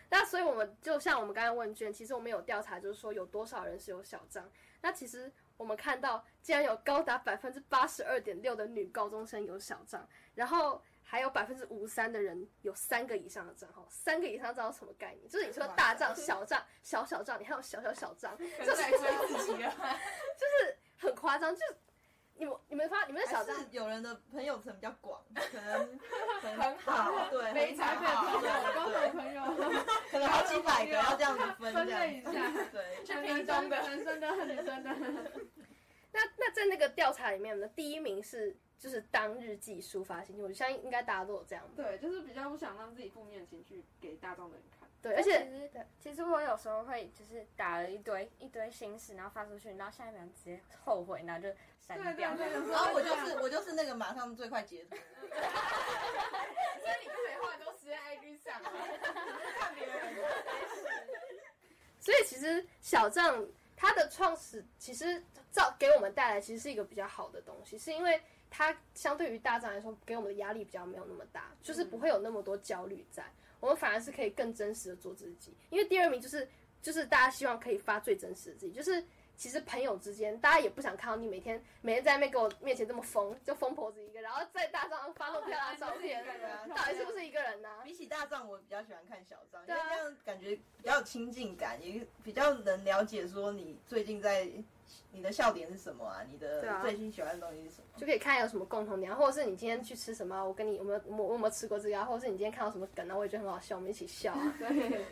[0.10, 4.44] 那所以我们就像我们刚才问卷，其实我们有调查，就是说有多少人是有小账。
[4.82, 10.82] 那其实我们看到，竟然有高达百分之八十二点六的女高中生有小账，然后。
[11.12, 15.28] 还有百分之五十三的人有三个以上的账号，三个以上账号什么概念？
[15.28, 21.52] 就是你说大账、小账、小小账，你还有小小小账， 就是 就是很夸张。
[21.56, 21.76] 就是
[22.36, 26.00] 你们你们发你们的小账，有人的朋友层比较广，可能
[26.60, 29.42] 很好，对，非常好，对，朋友
[30.12, 32.32] 可能好几百个要这样子分这样一下，
[32.72, 34.96] 对，去平中的男生的女生的。
[36.12, 38.56] 那那在那个调查里面呢，第一名是。
[38.80, 41.64] 就是当日记抒发心情，我相信应该大家都有这样。
[41.76, 44.88] 对，就是比较不想让自己负面情绪给大众的人看。
[45.02, 52.36] 对，而且其实，其实我有时候会就是打了一堆一堆心事，然后发出去，然后下一秒直接后悔，然后就删掉。
[52.36, 54.96] 对对对，然后我就是我就是那个马上最快截图。
[54.96, 58.72] 所以你就没花很多时间 IG 上了，
[59.58, 59.96] 看别人。
[62.00, 68.22] 所以其实小账它的创始，其实造给我们带来其实是一个比较好的东西，是因为。
[68.50, 73.24] 它相对于大账来说，给我们的压力比较没有那么大，就是不会有那么多焦虑在，
[73.60, 75.54] 我们反而是可以更真实的做自己。
[75.70, 76.48] 因为第二名就是
[76.82, 79.04] 就是大家希望可以发最真实的自己，就是。
[79.40, 86.22] 其实朋友之间，大家也不想看到你每天每天在那边给我面前这么疯，就疯婆子一个，然后在大账发那么漂亮的照片，
[86.76, 87.80] 到底是不是一个人呢、啊？
[87.86, 94.46] 比起大账，我比较喜欢看小账，因为这样感觉比较有亲近感，也比较能了解说你最近在
[95.12, 104.56] 你的笑点是什么啊，你的最近喜欢的东西是什么，就可以看有什么共同点，或者是你今天去吃什么，我跟你有没有我我有没有吃过这个，或者是你今天看到什么梗，然后我也觉得很好笑，我们一起笑啊。
[104.60, 105.06] 对。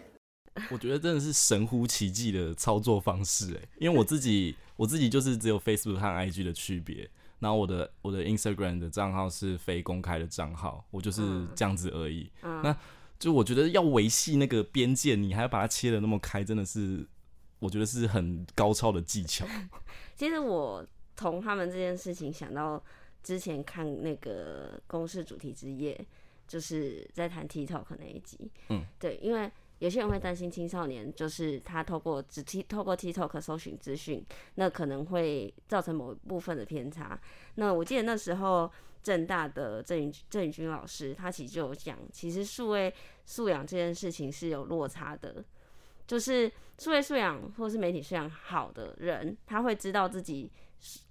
[0.72, 12.32] 我觉得真的是神乎其技的操作方式哎，因为我自己 我自己就是只有 Facebook 和 IG 的区别，然后我的我的 Instagram 的账号是非公开的账号，我就是这样子而已。
[12.42, 12.76] 嗯、那
[13.20, 17.06] 就我觉得要维系那个边界，你还要把它切的那么开，真的是
[17.60, 19.46] 我觉得是很高超的技巧。
[20.16, 22.84] 其实我从他们这件事情想到
[23.24, 26.00] 之前看那个公视主题之夜，
[26.48, 29.52] 就是在谈 TikTok 那一集，嗯，对，因为。
[29.80, 37.22] 有些人会担心青少年，就是他透过只 T 透过 TikTok 搜寻资讯，那可能会造成某部分的偏差。
[37.54, 38.72] 那我记得那时候
[39.04, 42.92] 正大的郑宇郑宇君老师，他其实就有讲，其实数位
[43.28, 45.46] 素养这件事情是有落差的，
[46.08, 50.50] 就是数位素养或是媒体素养好的人，他会知道自己。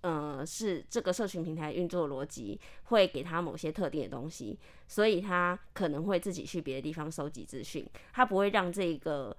[0.02, 4.56] 呃，是这个社群平台运作逻辑会给他某些特定的东西，
[4.86, 9.36] 所以他可能会自己去别的地方收集资讯，他不会让这个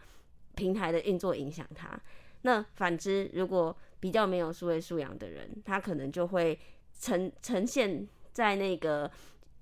[0.53, 1.97] 平台的运作影响他。
[2.41, 6.59] 那反之，如果比较没有数位素养的人，他可能就会
[6.99, 9.09] 呈呈现在那个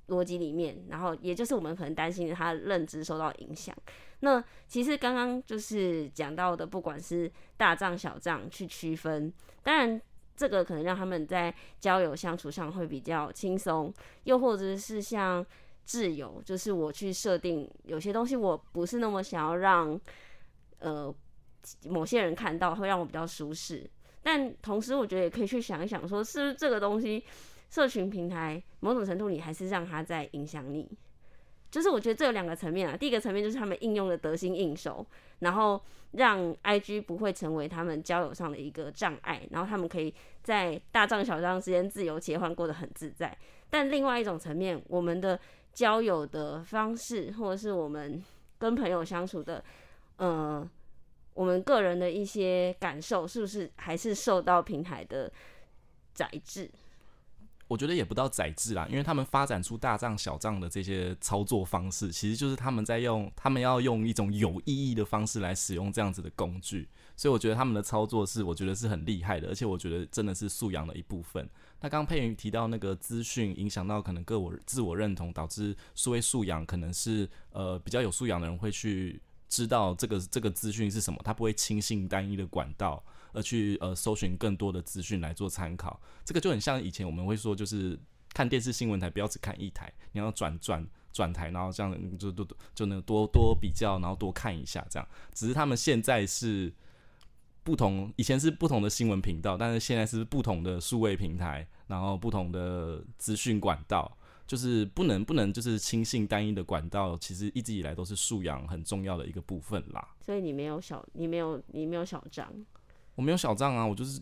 [0.07, 3.75] 逻辑里面，然后也就是我们可能担心他认知受到影响。
[4.19, 9.31] 那其实刚刚就是讲到的，不管是大账小账去区分，
[9.63, 10.01] 当然。
[10.37, 13.93] 这个可能让他们在交友相处上会比较轻松，
[14.25, 15.45] 又或者是像
[15.85, 19.97] 自由，就是我去设定有些东西，我不是那么想要让
[20.79, 21.15] 呃
[21.85, 23.89] 某些人看到，会让我比较舒适。
[24.21, 27.23] 但同时，我觉得也可以去想一想，说是不是这个东西，
[27.75, 30.89] 社群平台某种程度你还是让它在影响你。
[31.69, 35.05] 就是我觉得这有两个层面啊，第一个层面就是他们应用的得心应手，
[35.39, 35.81] 然后。
[36.11, 43.37] 让 IG 不会成为他们交友上的一个障碍，然后他们可以在大账小账之间自由切换，过得很自在。
[43.69, 45.37] 但另外一种层面，我们的
[45.73, 48.23] 交友的方式，或者是我们
[48.57, 49.61] 跟朋友相处的，
[50.15, 50.65] 呃，
[51.33, 55.29] 我们个人的一些感受，是不是还是受到平台的
[56.13, 56.71] 宰制？
[57.67, 71.49] 我觉得也不到宰制啦，因为他们发展出大账小账的这些操作方式，其实就是他们在用，他们要用一种有意义的方式来使用这样子的工具，所以我觉得他们的操作是，我觉得是很厉害的，而且我觉得真的是素养的一部分。
[71.81, 83.03] 那刚刚佩云提到那个资讯影响到可能个我自我认同，导致数位素养可能是呃比较有素养的人会去知道这个这个资讯是什么，他不会轻信单一的管道。
[83.35, 87.99] 而去呃搜寻更多的资讯来做参考，这个就很像以前我们会说，就是
[88.33, 95.07] 看电视新闻台不要只看一台，你要转转转台，然后这样就多就能多多比较，然后多看一下这样。
[95.33, 96.73] 只是他们现在是
[97.63, 110.15] 不同，以前是不同的新闻频道，但是现在是不同的数位平台，然后不同的资讯管道，就是不能不能就是轻信单一的管道，其实一直以来都是素养很重要的一个部分啦。
[110.19, 112.53] 所以你没有小，你没有你没有小张。
[113.15, 114.21] 我没有小账啊，我就是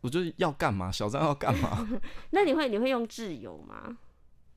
[0.00, 0.90] 我就是要干嘛？
[0.92, 1.88] 小账要干嘛？
[2.30, 3.96] 那你会你会用自由吗？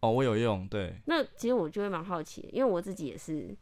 [0.02, 0.68] 哦，我有用。
[0.68, 0.96] 对。
[1.06, 3.56] 那其实我就会蛮好奇，因为我自己也是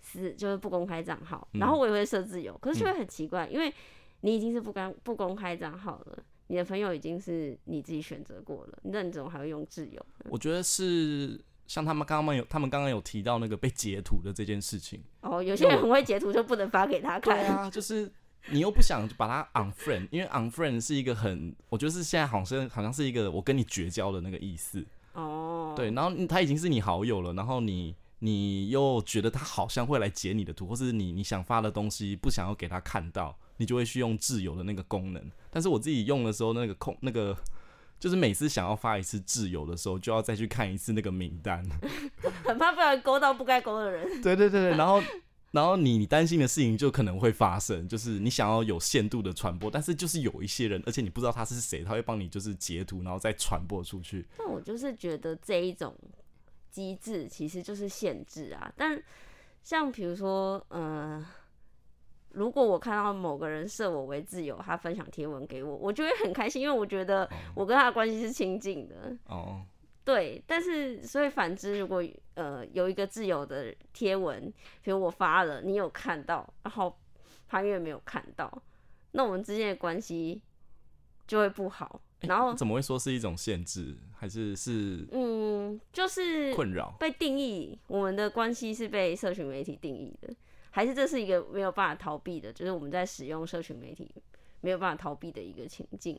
[0.00, 3.72] 是就是不公开账号，嗯、然后我也会设挚友，可是就会很奇怪，嗯、因为
[4.20, 10.06] 你已经是不公不公开账号了，你的朋友已经是你自己选择过了，那你怎么还会用自由？
[10.30, 15.02] 我觉得是像他们刚刚有他们刚刚有提到那个被截图的这件事情。
[15.20, 17.36] 哦，有些人很会截图，就不能发给他看。
[17.36, 18.10] 对啊，就是。
[18.50, 24.84] 你又不想把他 unfriend，因为 unfriend 是一个很，我觉得是现在好像好像是一个我跟你绝交的那个意思。
[25.14, 25.72] 哦。
[25.76, 35.30] 对，然后他已经是你好友了，然后你你又觉得他好像会来截你的图，或是你你想发的东西不想要给他看到，你就会去用自由的那个功能。
[35.50, 37.36] 但是我自己用的时候，那个空那个
[37.98, 41.64] 就是每次想要发一次挚友的时候，就要再去看一次那个名单，
[42.44, 44.22] 很怕不然勾到不该勾的人。
[44.22, 45.02] 对对对对，然后。
[45.54, 54.26] 然后你你担心的事情就可能会发生，就是你想要有限度的传播，但是就是有一些人，而且你不知道他是谁，他会帮你就是截图，然后再传播出去。
[54.36, 55.94] 那我就是觉得这一种
[56.72, 58.72] 机制其实就是限制啊。
[58.76, 59.00] 但
[59.62, 61.24] 像比如说，呃，
[62.32, 69.16] 如果我看到某个人设我为挚友，他分享贴文给我，我就会很开心，因为我觉得我跟他的关系是亲近的。
[69.26, 69.62] 哦。
[70.04, 74.52] 对，但是所以反之，如果呃有一个自由的贴文，
[74.82, 76.98] 比如我发了，你有看到，然后
[77.48, 78.62] 潘越没有看到，
[79.12, 80.42] 那我们之间的关系
[81.26, 82.02] 就会不好。
[82.20, 90.34] 然后怎么会说是一种限制，还是是嗯，就是困扰被定义，我们的关系是被社群媒体定义的，
[90.70, 94.10] 还是这是一个没有办法逃避的，就是我们在使用社群媒体
[94.62, 96.18] 没有办法逃避的一个情境。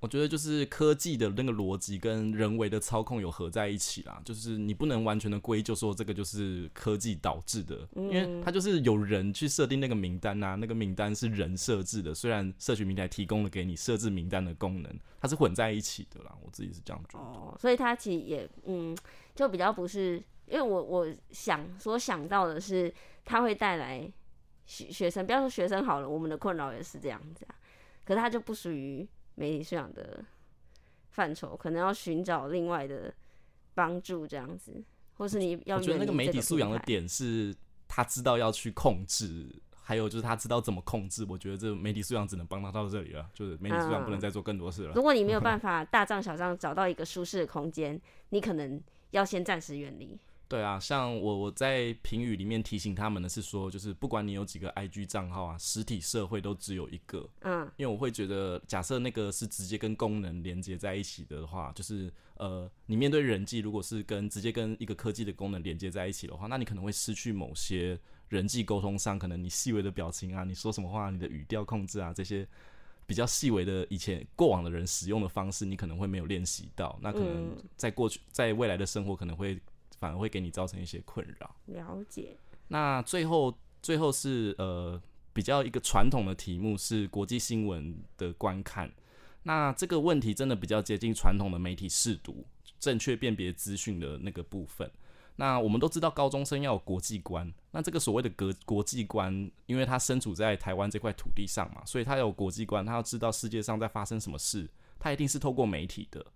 [0.00, 17.24] 我觉得就是科技的那个逻辑跟人为的操控有合在一起啦，就是你不能完全的归咎说这个就是科技导致的，因为它就是有人去设定那个名单啊，那个名单是人设置的，虽然社群平台提供了给你设置名单的功能，它是混在一起的啦，我自己是这样觉得。
[17.24, 18.96] 哦，所以它其实也嗯，
[19.34, 22.94] 就比较不是，因为我我想所想到的是，
[23.24, 24.08] 它会带来
[24.64, 27.56] 学学生，不要说学生好了，我们的困扰也是这样子啊，
[28.04, 29.04] 可是它就不属于。
[29.38, 30.24] 媒体素养的
[31.10, 33.14] 范畴，可能要寻找另外的
[33.74, 34.82] 帮助，这样子，
[35.14, 35.76] 或是你要。
[35.76, 37.54] 我觉得那个媒体素养的点是，
[37.86, 39.48] 他知道要去控制，
[39.80, 41.24] 还有就是他知道怎么控制。
[41.28, 44.92] 我觉得这媒体素养只能帮他到这里了，就是媒体素养不能再做更多事了。
[44.92, 48.82] 嗯，如果你没有 办法大账小账找到一个舒适的空间，你可能
[49.12, 50.18] 要先暂时远离。
[50.48, 57.28] 对啊，像我我在评语里面提醒他们的是说，就是不管你有几个 IG 账号啊，实体社会都只有一个。
[57.40, 72.48] 嗯，因为我会觉得，假设那个是直接跟功能连接在一起的话，就是呃，你面对人际，如果是跟直接跟一个科技的功能连接在一起的话，那你可能会失去某些人际沟通上，可能你细微的表情啊，你说什么话，你的语调控制啊，这些
[73.06, 79.60] 比较细微的以前过往的人使用的方式，你可能会没有练习到，那可能在过去在未来的生活可能会。
[79.98, 81.54] 反而会给你造成一些困扰。
[81.66, 82.36] 了解。
[82.68, 85.00] 那最后，最后是呃
[85.32, 88.92] 比较一个传统的题目是国际新闻的观看。
[89.44, 92.44] 那这个问题真的比较接近传统的媒体试读、
[92.78, 94.90] 正确辨别资讯的那个部分。
[95.36, 97.50] 那我们都知道高中生要有国际观。
[97.70, 99.32] 那这个所谓的国国际观，
[99.66, 104.68] 因为他身处在台湾这块土地上嘛，所以他有国际观，他要知道世界上在发生什么事，
[104.98, 106.26] 他一定是透过媒体的。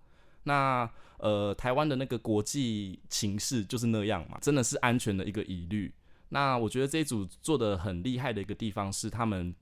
[0.45, 5.95] 那呃，台湾的那个国际情势就是那样嘛，真的是安全的一个疑虑。
[6.31, 9.55] 那我觉得这一组做的很厉害的一个地方是，他们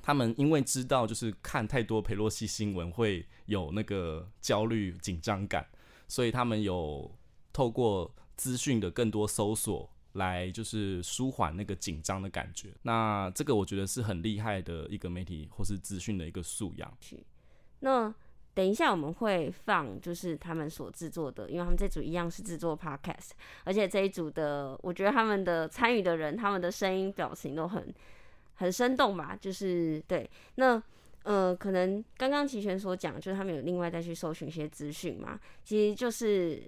[0.00, 5.66] 他们因为知道就是看太多裴洛西新闻会有那个焦虑紧张感，
[6.06, 7.10] 所以他们有
[7.52, 12.68] 透过资讯的更多搜索来就是舒缓那个紧张的感觉。
[12.82, 16.96] 那这个我觉得是很厉害的一个媒体或是资讯的一个素养。
[17.80, 18.14] 那。
[18.54, 23.30] 等一下，我们会放就是他们所制作的，因为他们这组一样是制作 podcast，
[23.64, 27.92] 而且这一组的，我觉得他们的参与的人，他们的声音、表情都很
[28.54, 29.36] 很生动吧。
[29.40, 30.80] 就是对，那
[31.24, 36.62] 呃，可能刚刚齐全所讲，就是他们有另外再去搜寻一些资讯嘛，其实就是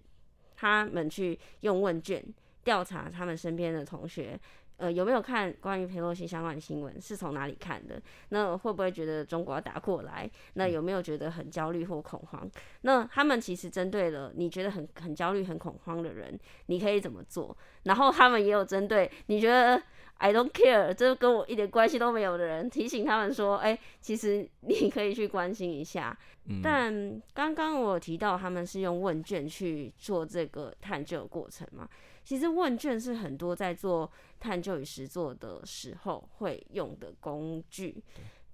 [0.56, 2.20] 他们去用问卷
[2.64, 4.38] 调查他们身边的同学。
[4.78, 7.00] 呃，有没有看关于佩洛西相关的新闻？
[7.00, 8.00] 是从哪里看的？
[8.28, 10.30] 那会不会觉得中国要打过来？
[10.54, 12.50] 那有没有觉得很焦虑或恐慌？
[12.82, 17.56] 那他们其实针对了你觉得很很焦虑、很恐慌的人，你可以怎么做？
[17.84, 19.82] 然后他们也有针对你觉得
[20.18, 26.16] I don't care，这跟我一点关系都没有的人，提醒他们说，哎、欸，其实你可以去关心一下。
[26.48, 31.88] 嗯、但刚刚我有提到他们是用问卷去做这个探究过程嘛？
[32.26, 34.10] 其实问卷是很多在做
[34.40, 38.02] 探究与实作的时候会用的工具，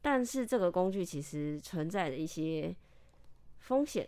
[0.03, 2.77] 但是这个工具其实存在的一些
[3.61, 4.07] 风险。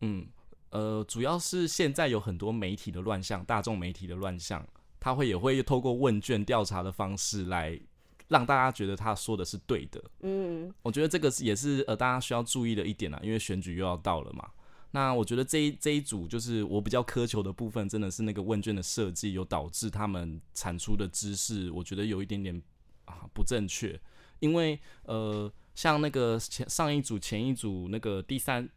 [0.00, 0.26] 嗯，
[0.70, 4.66] 呃，主要是现在有很多媒体的乱象，大众媒体的乱象，
[4.98, 7.80] 他会也会透过问卷调查的方式来
[8.26, 10.02] 让大家觉得他说的是对的。
[10.22, 14.50] 嗯，我觉得这个也是呃大家需要注意的一点啦，因为选举又要到了嘛。
[14.94, 22.62] 那我觉得这一这一组就是我比较苛求的部分，真的是那个问卷的设计有导致他们产出的知识，我觉得有一点点
[23.04, 24.00] 啊不正确。
[24.38, 28.68] 因为呃，像那个前上一组、前一组那个第三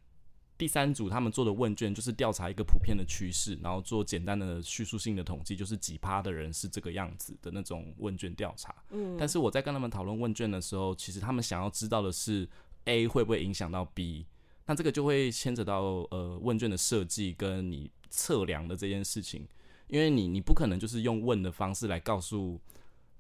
[0.58, 8.74] 第三组他们做的问卷，就是调查一个普遍的趋势，然后做简单的叙述性的统计，就是几趴的人是这个样子的那种问卷调查。
[8.90, 12.50] 嗯，但是我在跟他们讨论问卷的时候，其实他们想要知道的是
[12.86, 14.26] A 会不会影响到 B。
[14.68, 19.48] 那这个就会牵扯到呃问卷的设计跟你测量的这件事情，
[19.88, 22.60] 因为你你不可能就是用问的方式来告诉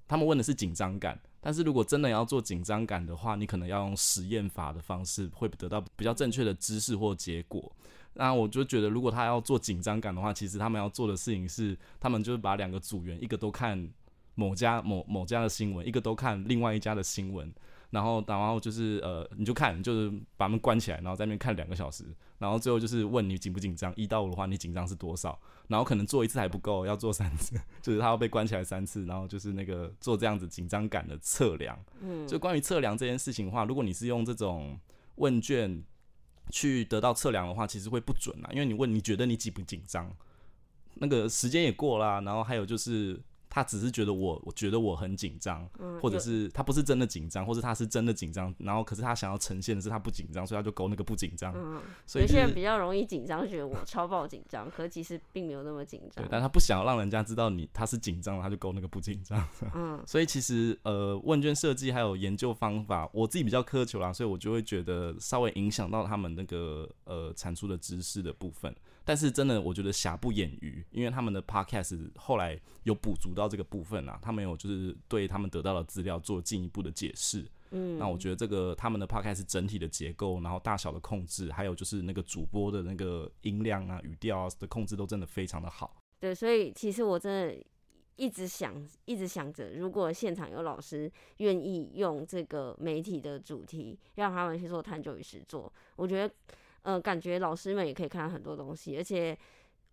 [0.07, 7.71] 他们问的是紧张感，但是如果真的要做紧张感的话，你可能要用实验法的方式会得到比较正确的知识或结果。
[8.13, 13.89] 那我就觉得如果他要做紧张感的话，其实他们要做的事情是，他们就是把两个组员一个都看
[14.35, 17.53] 某家某某家的新闻，一个都看另外一家的新闻。
[17.89, 22.03] 然后，然后就是呃，你就看，就是把他们关起来，然后在那边看两个小时，
[22.37, 25.39] 然后最后就是问你紧不紧张，一到五的话，你紧张是多少？
[25.69, 31.77] 然后可能做一次还不够，要做三次， 就是他要被关起来三次，然后就是那个做这样子紧张感的测量。
[32.01, 34.77] 嗯，就关于测量这件事情的话，如果你是用这种
[35.15, 35.81] 问卷
[36.51, 40.13] 去得到测量的话，其实会不准啊，因为你问你觉得你紧不紧张，
[40.95, 43.21] 那个时间也过啦，然后还有就是。
[43.49, 51.53] 他只是觉得我，我觉得我很紧张，嗯，或者是他不是真的紧张，或者他是真的紧张，然后可是他想要呈现的是他不紧张，所以他就勾那个不紧张。
[51.55, 56.23] 嗯，所以、就是、有些人比较容易紧张，觉得我超爆紧张，可其实并没有那么紧张。
[56.23, 59.43] 对，但他不想要让人家知道你他是紧张，他就勾那个不紧张。
[59.73, 68.75] 嗯， 所以其实呃，问卷设计还有研究方法，我自己比较苛求啦，所以我就会觉得稍微影响到他们那个呃产出的知识的部分。
[69.07, 77.45] 但是真的，我觉得瑕不掩瑜，因为他们的 podcast 后来有补足到这个部分啊，他们有就是对他们得到的资料做进一步的解释。
[77.71, 85.95] 嗯，那我觉得这个他们的 podcast 整体的结构，然后大小的控制，还有就是那个主播的那个音量啊、语调啊的控制，都真的非常的好。
[86.19, 87.65] 对，所以其实我真的
[88.17, 96.33] 一直想，一直想着，如果现场有老师愿意用这个媒体的主题，让他们去做探究与实作，我觉得。
[96.87, 99.37] 呃，感觉老师们也可以看到很多东西，而且，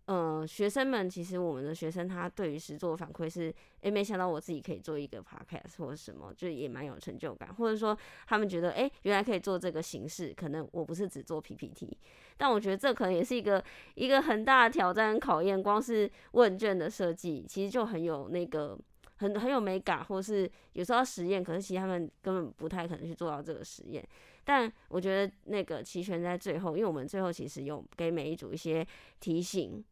[0.05, 11.97] 呃，学生们其实我们的学生他对于实作反馈是，诶，没想到我自己可以做一个 podcast 或者什么，就也蛮有成就感，或者说他们觉得，诶，原来可以做这个形式，可能我不是只做 PPT，
[12.37, 13.61] 但我觉得这可能也是一个
[13.95, 18.79] 一个很大的挑战考验，光是问卷的设计，其实就很有那个
[19.17, 24.07] 很很有美感，或是有时候要实验，可是其实他们根本不太可能去做到这个实验。
[24.45, 28.85] 但我觉得那个齐全在最后，因为我们最后其实有给每一组一些
[29.19, 29.83] 提醒，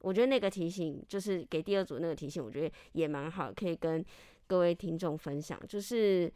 [0.00, 4.02] 我觉得那个提醒就是给第二组那个提醒，我觉得也蛮好，可以跟
[4.46, 5.60] 各位听众分享。
[5.68, 6.32] 就是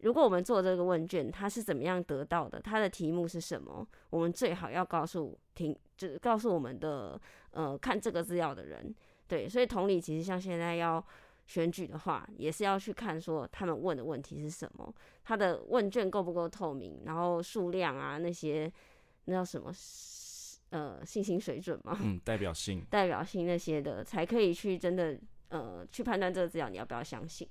[0.00, 7.18] 如果我们做这个问卷，它是怎么样得到的，它的题目是什么，我们最好要告诉听，就是告诉我们的
[7.52, 8.94] 呃看这个资料的人，
[9.26, 11.02] 对，所以同理，其实像现在要。
[11.46, 14.92] 选举的话，也是要去看说他们问的问题是什么，
[15.24, 18.70] 他的问卷够不够透明，然后数量啊那些
[19.26, 19.72] 那叫什么
[20.70, 25.18] 呃信心水准嘛，嗯，代表性，代表性那些的，才可以去真的
[25.48, 27.48] 呃去判断这个资料你要不要相信。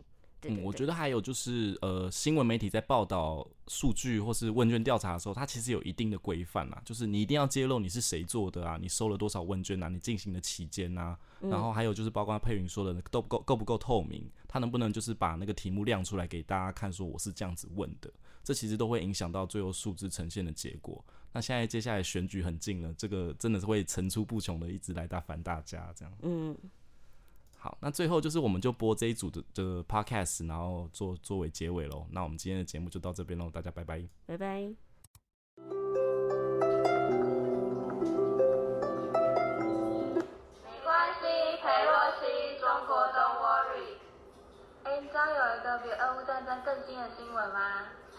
[0.48, 18.12] 嗯，我觉得还有就是，呃，新闻媒体在报道数据或是问卷调查的时候，它其实有一定的规范啊，就是你一定要揭露你是谁做的啊，你收了多少问卷啊，你进行的期间啊，然后还有就是包括佩云说的，够不够够不够透明，他能不能就是把那个题目亮出来给大家看，说我是这样子问的，
[18.44, 21.04] 这其实都会影响到最后数字呈现的结果。
[21.34, 26.14] 那现在接下来选举很近了，这个真的是会层出不穷的一直来打烦大家这样。
[26.22, 26.56] 嗯。
[27.66, 32.06] 好，那最后就是我们就播这一组的的 podcast，然后作作为结尾喽。
[32.12, 34.46] 那我们今天的节目就到这边喽，大家拜拜，拜拜。
[34.46, 34.76] 没
[40.84, 41.26] 关系，
[41.58, 41.92] 裴洛
[42.22, 43.98] 西，中国 Don't worry。
[44.84, 47.60] 哎，你知道有一个比俄乌战争更新的新闻吗？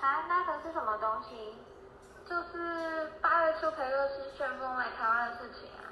[0.00, 1.54] 啊，那个是什么东西？
[2.28, 5.85] 就是八月初裴洛西旋风来台湾的事情啊。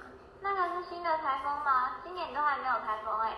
[0.44, 1.96] 那个是新的台风吗？
[2.04, 3.36] 今年都还没有台风哎、欸。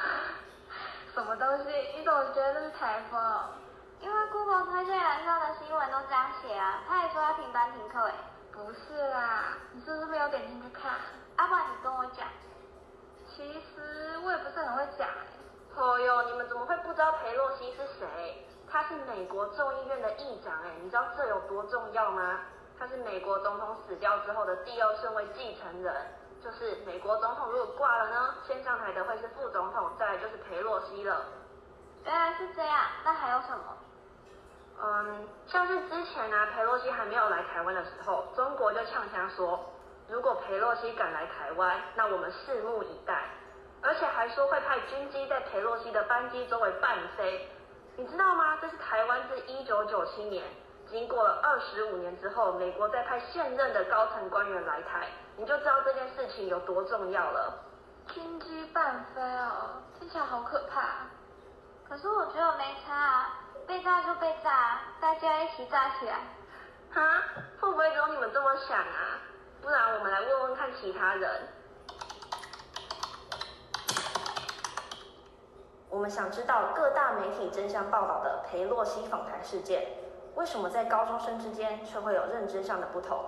[1.12, 1.64] 什么东西？
[1.94, 3.20] 你怎么觉得这是台风？
[4.00, 6.80] 因为 Google 推荐栏上的新闻都这样写啊。
[6.88, 8.16] 他也说要停班停课哎、欸。
[8.50, 10.90] 不是啦，你是不是没有点进去看？
[11.36, 12.26] 阿爸，你跟我讲。
[13.28, 15.82] 其实我也不是很会讲哎、欸。
[15.82, 18.48] 哦哟，你们怎么会不知道裴洛西是谁？
[18.72, 22.40] 他是美国众议院的议长，哎，你知道这有多重要吗？
[22.78, 25.94] 他是美国总统死掉之后的第二顺位继承人，
[26.48, 31.26] 就是美国总统如果挂了呢，先上台的会是副总统，再来就是裴洛西了。
[32.06, 33.76] 原来是这样，那还有什么？
[34.82, 39.60] 嗯，像是之前呢、啊，裴洛西还没有来台湾的时候，中国就呛呛说，
[40.08, 43.28] 如果裴洛西敢来台湾，那我们拭目以待，
[43.82, 47.46] 而且还说会派军机在裴洛西的班机周围伴飞。
[47.96, 48.56] 你知道吗？
[48.62, 50.42] 这是台湾自一九九七年，
[50.88, 55.08] 经过了二十五年之后，美国再派现任的高层官员来台，
[55.38, 57.54] 你就知道这件事情有多重要了。
[58.08, 61.06] 军机伴飞哦，听起来好可怕。
[61.88, 66.18] 可是我觉得我没差啊，被炸就被炸，大家一起炸起来。
[66.92, 67.22] 哈？
[67.60, 69.22] 会不会只有你们这么想啊？
[69.62, 71.30] 不然我们来问问看其他人。
[75.88, 79.86] 我们想知道各大媒体争相报道的裴洛西访台事件，
[80.34, 83.24] 为什么在高中生之间却会有认知上的不同？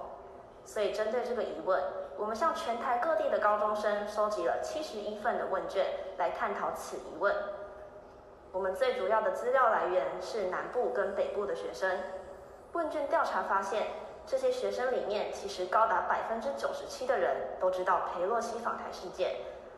[0.62, 1.82] 所以针对这个疑问，
[2.20, 5.86] 我们向全台各地的高中生收集了七十一份的问卷
[6.18, 7.34] 来探讨此疑问。
[8.52, 11.90] 我们最主要的资料来源是南部跟北部的学生。
[12.74, 13.86] 问卷调查发现，
[14.26, 19.36] 这些学生里面其实高达百分之九十七的人都知道裴洛西访台事件，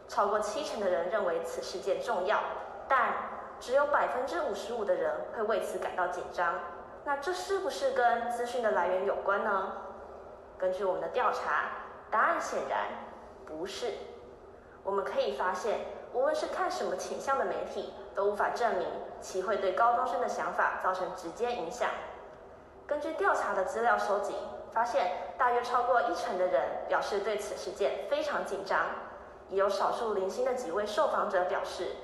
[0.09, 2.40] 超过七成的人认为此事件重要。
[2.88, 3.14] 但
[3.61, 6.59] 只有百分之五十五的人会为此感到紧张，
[7.05, 9.74] 那这是不是跟资讯的来源有关呢？
[10.59, 11.70] 根据我们的调查，
[12.13, 12.87] 答案显然
[13.45, 13.95] 不是。
[14.85, 15.81] 我们可以发现，
[16.13, 18.87] 无论是看什么倾向的媒体，都无法证明
[19.21, 21.89] 其会对高中生的想法造成直接影响。
[22.87, 24.35] 根据调查的资料收集，
[24.73, 28.87] 发现大约超过一成的人表示对此事件非常紧张，
[29.49, 31.97] 也有少数零星的几位受访者表示。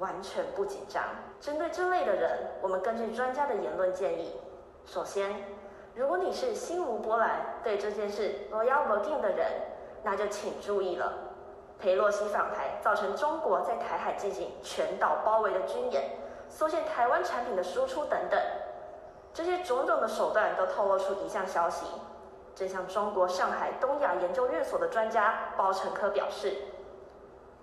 [0.00, 1.04] 完全不紧张。
[1.40, 4.40] 针对这类的人，我们根据专家的言论建议：
[4.84, 5.32] 首先，
[5.94, 9.46] 如果你是心无波澜对这件事无要无紧的人，
[10.02, 11.12] 那就请注意了。
[11.78, 16.16] 裴洛西访台造成中国在台海进行全岛包围的军演，
[16.48, 18.40] 缩限台湾产品的输出等等，
[19.32, 21.86] 这些种种的手段都透露出一项消息。
[22.54, 26.56] 正像中国上海东亚研究院所的专家包成科表示。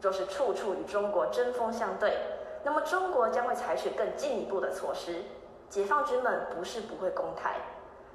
[0.02, 2.18] 若是处处与中国针锋相对，
[2.64, 5.22] 那么中国将会采取更进一步的措施。
[5.70, 7.58] 解放军们不是不会攻台，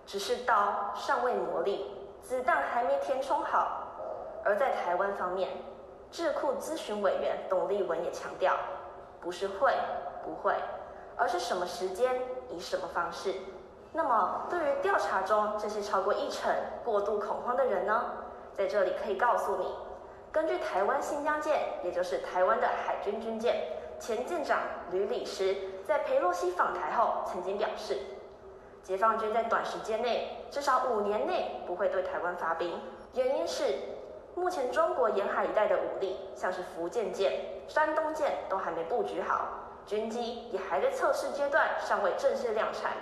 [0.07, 1.81] 只是刀尚未磨砺，
[2.23, 3.83] 子弹还没填充好。
[4.45, 5.51] 而在台湾方面，
[6.11, 8.57] 智库咨询委员董立文也强调，
[9.21, 9.75] 不是会
[10.25, 10.55] 不会，
[11.17, 13.35] 而是什么时间以什么方式。
[13.93, 16.55] 那么，对于调查中这些超过一成
[16.85, 18.05] 过度恐慌的人呢？
[18.53, 19.75] 在这里可以告诉你。
[20.31, 23.57] 根据台湾新疆舰，也就是台湾的海军军舰，
[23.99, 27.99] 前舰长吕礼诗在裴洛西访台后曾经表示，
[28.87, 32.81] 解放军在短时间内，至少五年内不会对台湾发兵。
[33.15, 33.65] 原因是
[34.37, 39.49] 目前中国沿海一带的武力，像是福建舰、山东舰都还没布局好，
[39.85, 42.93] 军机也还在测试阶段，尚未正式量产。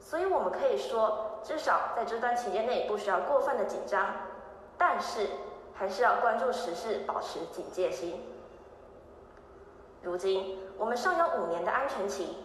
[0.00, 4.06] 所以我们可以说，至少在这段期间内不需要过分的紧张，
[4.78, 5.28] 但是。
[5.76, 8.22] 还是要关注时事，保持警戒心。
[10.02, 12.36] 如今我们尚有五年的安全期，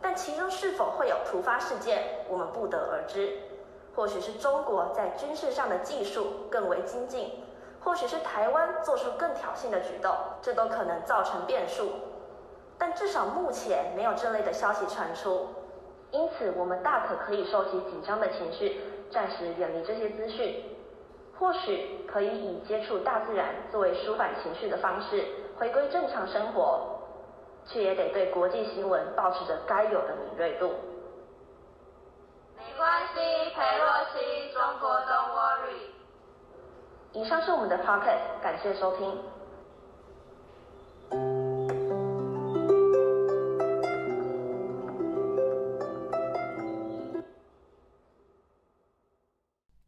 [0.00, 3.36] 但其中是否会有突发事件，我们不得而知。
[3.94, 7.32] 或许是中国在军事上的技术更为精进，
[7.80, 11.90] 或许是台湾做出更挑衅的举动，这都可能造成变数。
[12.78, 15.48] 但至少目前没有这类的消息传出，
[16.12, 18.80] 因此我们大可可以收起紧张的情绪，
[19.10, 20.64] 暂时远离这些资讯。
[21.36, 25.24] 或许可以以接触大自然作为舒缓情绪的方式，
[25.56, 26.97] 回归正常生活，
[27.70, 30.72] 却也得对国际新闻保持着该有的敏锐度。
[32.56, 33.14] 没关系，
[33.54, 35.90] 裴洛西，中国 Don't worry。
[37.12, 39.16] 以上是我们的 podcast，感谢收听。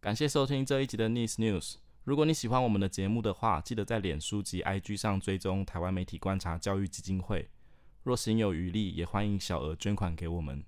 [0.01, 1.77] 感谢收听这一集的 Nice News。
[2.05, 7.49] 如果你喜欢我们的节目的话，记得在脸书及 IG 上追踪台湾媒体观察教育基金会。
[8.03, 10.65] 若行有余力，也欢迎小额捐款给我们。